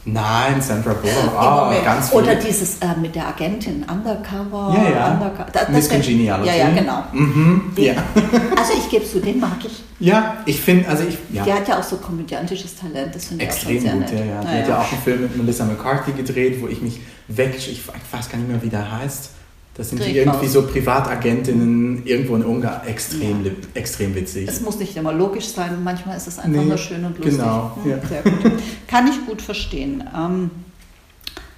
Nein, 0.10 0.62
Sandra 0.62 0.94
Bullock. 0.94 1.34
Moment. 1.66 1.84
ganz 1.84 2.10
viel. 2.10 2.18
Oder 2.20 2.36
dieses 2.36 2.78
äh, 2.78 2.88
mit 3.02 3.14
der 3.14 3.28
Agentin 3.28 3.84
Undercover. 3.90 4.74
Ja, 4.78 4.90
ja. 4.90 5.12
Undercover. 5.14 5.48
Da- 5.52 5.70
Miss 5.70 5.90
Congeniality. 5.90 6.48
Ja, 6.48 6.56
ja, 6.56 6.70
genau. 6.70 7.04
Mhm. 7.12 7.74
Den, 7.76 7.84
Ja. 7.86 7.94
Also 8.58 8.74
ich 8.78 8.90
gebe 8.90 9.06
zu, 9.06 9.20
den 9.20 9.40
mag 9.40 9.58
ich. 9.66 9.84
ja, 10.00 10.38
ich 10.46 10.60
finde, 10.60 10.88
also 10.90 11.04
ich. 11.04 11.18
Ja. 11.36 11.44
Die 11.44 11.54
hat 11.54 11.68
ja 11.68 11.80
auch 11.80 11.84
so 11.84 11.98
komödiantisches 11.98 12.76
Talent, 12.76 13.14
das 13.16 13.26
finde 13.26 13.44
ich 13.44 13.50
auch 13.50 13.54
Extrem 13.54 13.74
schon 13.76 13.82
sehr 13.82 13.92
gut, 13.94 14.02
nett. 14.02 14.12
ja, 14.14 14.26
ja. 14.26 14.42
Die 14.42 14.48
Ja, 14.56 14.62
hat 14.62 14.68
ja 14.70 14.80
auch 14.82 14.92
einen 14.92 15.02
Film 15.02 15.22
mit 15.24 15.38
Melissa 15.38 15.66
McCarthy 15.66 16.12
gedreht, 16.14 16.62
wo 16.62 16.68
ich 16.68 16.82
mich 16.82 17.00
weg, 17.28 17.56
ich 17.58 17.82
weiß 18.12 18.30
gar 18.30 18.38
nicht 18.38 18.50
mehr, 18.50 18.62
wie 18.64 18.70
der 18.70 18.90
heißt. 19.00 19.30
Das 19.78 19.90
sind 19.90 20.04
die 20.04 20.18
irgendwie 20.18 20.48
so 20.48 20.64
Privatagentinnen 20.64 22.04
irgendwo 22.06 22.36
in 22.36 22.44
Ungarn. 22.44 22.88
Extrem, 22.88 23.46
Ja. 23.46 23.52
extrem 23.76 24.16
witzig. 24.16 24.48
Es 24.50 24.60
muss 24.62 24.80
nicht 24.80 24.98
immer 24.98 25.14
logisch 25.14 25.48
sein, 25.50 25.84
manchmal 25.84 26.18
ist 26.18 26.28
es 26.28 26.40
einfach 26.40 26.62
Nee, 26.62 26.66
nur 26.68 26.78
schön 26.78 27.06
und 27.06 27.18
lustig. 27.18 27.38
genau, 27.38 27.78
Hm, 27.84 27.92
ja. 27.92 27.98
Sehr 28.08 28.22
gut. 28.24 28.54
Kann 28.88 29.08
ich 29.08 29.26
gut 29.28 29.42
verstehen. 29.42 30.04
Ähm, 30.18 30.50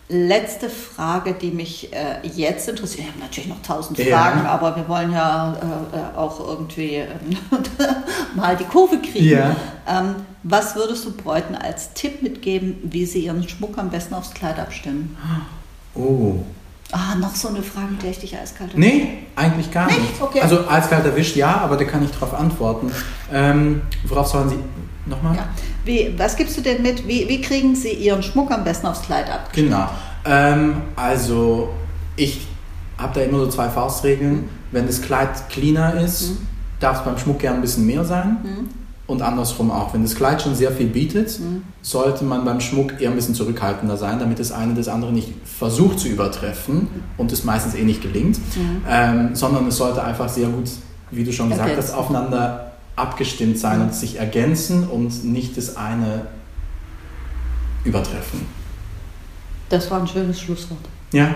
letzte 0.09 0.69
Frage, 0.69 1.33
die 1.39 1.51
mich 1.51 1.93
äh, 1.93 2.27
jetzt 2.35 2.67
interessiert. 2.67 3.05
Ich 3.07 3.13
habe 3.13 3.19
natürlich 3.23 3.49
noch 3.49 3.61
tausend 3.61 3.97
Ja. 3.99 4.17
Fragen, 4.17 4.45
aber 4.45 4.75
wir 4.75 4.87
wollen 4.89 5.11
ja 5.13 5.53
äh, 5.53 5.97
äh, 5.97 6.17
auch 6.17 6.39
irgendwie 6.45 6.95
ähm, 6.95 7.37
mal 8.35 8.57
die 8.57 8.63
Kurve 8.65 8.97
kriegen. 8.97 9.29
Ja. 9.29 9.55
Ähm, 9.87 10.15
was 10.43 10.75
würdest 10.75 11.05
du 11.05 11.11
Bräuten 11.11 11.55
als 11.55 11.93
Tipp 11.93 12.21
mitgeben, 12.21 12.77
wie 12.83 13.05
sie 13.05 13.19
ihren 13.25 13.47
Schmuck 13.47 13.77
am 13.77 13.89
besten 13.89 14.13
aufs 14.15 14.33
Kleid 14.33 14.57
abstimmen? 14.59 15.15
Oh. 15.95 16.39
Ah, 16.91 17.15
noch 17.15 17.35
so 17.35 17.49
eine 17.49 17.61
Frage, 17.61 17.91
mit 17.91 18.01
der 18.03 18.09
ich 18.11 18.19
dich 18.19 18.35
eiskalt 18.37 18.75
Nee, 18.75 19.19
eigentlich 19.35 19.69
gar 19.71 19.85
Nicht? 19.87 19.99
nicht. 19.99 20.21
Okay. 20.21 20.41
Also 20.41 20.67
eiskalt 20.67 21.05
erwischt, 21.05 21.35
ja, 21.35 21.57
aber 21.57 21.77
da 21.77 21.83
kann 21.83 22.03
ich 22.03 22.11
drauf 22.11 22.33
antworten. 22.33 22.91
Ähm, 23.31 23.81
worauf 24.05 24.27
sollen 24.27 24.49
Sie. 24.49 24.59
Nochmal? 25.05 25.35
Ja. 25.35 25.47
Wie, 25.85 26.13
was 26.17 26.35
gibst 26.35 26.57
du 26.57 26.61
denn 26.61 26.81
mit? 26.81 27.07
Wie, 27.07 27.27
wie 27.27 27.41
kriegen 27.41 27.75
sie 27.75 27.93
ihren 27.93 28.21
Schmuck 28.23 28.51
am 28.51 28.63
besten 28.63 28.87
aufs 28.87 29.01
Kleid 29.01 29.29
ab? 29.29 29.49
Genau. 29.53 29.87
Ähm, 30.25 30.81
also, 30.95 31.69
ich 32.15 32.47
habe 32.97 33.19
da 33.19 33.25
immer 33.25 33.39
so 33.39 33.47
zwei 33.47 33.69
Faustregeln. 33.69 34.49
Wenn 34.71 34.85
das 34.85 35.01
Kleid 35.01 35.49
cleaner 35.49 35.95
ist, 35.99 36.33
darf 36.79 36.99
es 36.99 37.03
beim 37.05 37.17
Schmuck 37.17 37.39
gern 37.39 37.55
ein 37.55 37.61
bisschen 37.61 37.85
mehr 37.87 38.03
sein. 38.05 38.37
Und 39.09 39.23
andersrum 39.23 39.71
auch. 39.71 39.91
Wenn 39.95 40.03
das 40.03 40.13
Kleid 40.13 40.39
schon 40.39 40.53
sehr 40.53 40.71
viel 40.71 40.85
bietet, 40.85 41.39
sollte 41.81 42.23
man 42.23 42.45
beim 42.45 42.61
Schmuck 42.61 43.01
eher 43.01 43.09
ein 43.09 43.15
bisschen 43.15 43.33
zurückhaltender 43.33 43.97
sein, 43.97 44.19
damit 44.19 44.37
das 44.37 44.51
eine 44.51 44.75
das 44.75 44.87
andere 44.87 45.11
nicht 45.11 45.33
versucht 45.43 45.99
zu 45.99 46.07
übertreffen 46.07 46.87
und 47.17 47.31
es 47.31 47.43
meistens 47.43 47.73
eh 47.73 47.81
nicht 47.81 48.03
gelingt. 48.03 48.39
Ähm, 48.87 49.33
sondern 49.33 49.65
es 49.67 49.77
sollte 49.77 50.03
einfach 50.03 50.29
sehr 50.29 50.47
gut, 50.49 50.69
wie 51.09 51.23
du 51.23 51.33
schon 51.33 51.49
gesagt 51.49 51.69
hast, 51.69 51.89
Ergänzen. 51.89 51.95
aufeinander 51.95 52.73
abgestimmt 52.95 53.57
sein 53.57 53.81
und 53.81 53.95
sich 53.95 54.19
ergänzen 54.19 54.87
und 54.87 55.25
nicht 55.25 55.57
das 55.57 55.75
eine 55.75 56.27
übertreffen. 57.83 58.45
Das 59.69 59.89
war 59.89 60.01
ein 60.01 60.07
schönes 60.07 60.39
Schlusswort. 60.39 60.81
Ja, 61.13 61.33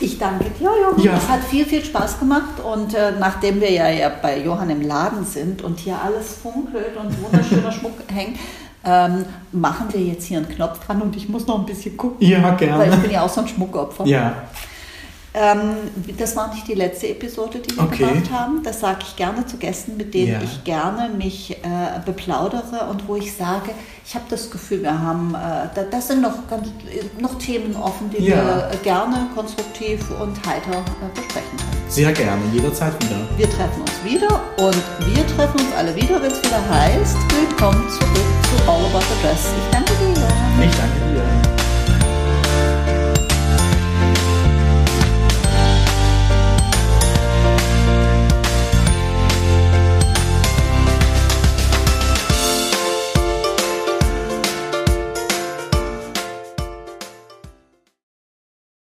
Ich 0.00 0.18
danke 0.18 0.46
dir, 0.58 0.70
Johann. 0.82 1.00
Ja. 1.02 1.16
Es 1.16 1.28
hat 1.28 1.44
viel, 1.44 1.64
viel 1.64 1.84
Spaß 1.84 2.18
gemacht 2.18 2.60
und 2.62 2.94
äh, 2.94 3.12
nachdem 3.18 3.60
wir 3.60 3.70
ja, 3.70 3.88
ja 3.88 4.10
bei 4.20 4.38
Johann 4.40 4.68
im 4.70 4.82
Laden 4.82 5.24
sind 5.24 5.62
und 5.62 5.78
hier 5.78 5.96
alles 6.02 6.34
funkelt 6.34 6.96
und 6.96 7.22
wunderschöner 7.22 7.70
Schmuck 7.72 7.92
hängt, 8.12 8.38
ähm, 8.84 9.24
machen 9.52 9.86
wir 9.92 10.00
jetzt 10.00 10.26
hier 10.26 10.38
einen 10.38 10.48
Knopf 10.48 10.84
dran 10.84 11.00
und 11.00 11.16
ich 11.16 11.28
muss 11.28 11.46
noch 11.46 11.58
ein 11.58 11.66
bisschen 11.66 11.96
gucken, 11.96 12.26
Ja, 12.26 12.42
weil 12.42 12.52
ich 12.52 12.58
gerne. 12.58 12.96
bin 12.98 13.10
ja 13.10 13.22
auch 13.22 13.28
so 13.28 13.40
ein 13.40 13.48
Schmuckopfer. 13.48 14.04
Ja, 14.04 14.34
das 16.18 16.36
war 16.36 16.54
nicht 16.54 16.68
die 16.68 16.74
letzte 16.74 17.08
Episode, 17.08 17.58
die 17.58 17.74
wir 17.76 17.82
Okay. 17.82 18.06
gemacht 18.06 18.30
haben. 18.30 18.62
Das 18.62 18.78
sage 18.80 18.98
ich 19.02 19.16
gerne 19.16 19.44
zu 19.46 19.56
Gästen, 19.56 19.96
mit 19.96 20.14
denen 20.14 20.32
Ja. 20.34 20.40
ich 20.42 20.62
gerne 20.62 21.08
mich 21.12 21.50
äh, 21.50 21.56
beplaudere 22.06 22.86
und 22.88 23.08
wo 23.08 23.16
ich 23.16 23.34
sage, 23.36 23.70
ich 24.06 24.14
habe 24.14 24.26
das 24.30 24.48
Gefühl, 24.50 24.82
wir 24.82 24.96
haben, 25.02 25.34
äh, 25.34 25.68
da, 25.74 25.82
das 25.90 26.06
sind 26.08 26.22
noch, 26.22 26.46
ganz, 26.48 26.68
noch 27.18 27.36
Themen 27.38 27.74
offen, 27.74 28.10
die 28.10 28.22
Ja. 28.22 28.36
wir 28.36 28.70
äh, 28.72 28.76
gerne 28.84 29.26
konstruktiv 29.34 30.00
und 30.20 30.36
heiter 30.46 30.78
äh, 30.78 31.14
besprechen 31.14 31.56
können. 31.58 31.84
sehr 31.88 32.12
gerne, 32.12 32.42
jederzeit 32.52 32.92
wieder. 33.04 33.16
Wir 33.36 33.50
treffen 33.50 33.80
uns 33.80 34.04
wieder 34.04 34.40
und 34.58 34.82
wir 35.14 35.26
treffen 35.36 35.58
uns 35.60 35.74
alle 35.76 35.96
wieder, 35.96 36.22
wenn 36.22 36.30
es 36.30 36.38
wieder 36.44 36.62
heißt, 36.70 37.16
willkommen 37.34 37.88
zurück 37.90 38.10
zu 38.44 38.70
All 38.70 38.84
About 38.86 39.00
the 39.00 39.26
Dress. 39.26 39.46
Ich 39.58 39.70
danke 39.72 39.92
dir. 39.94 40.64
Ich 40.64 40.76
danke 40.76 41.12
dir. 41.12 41.13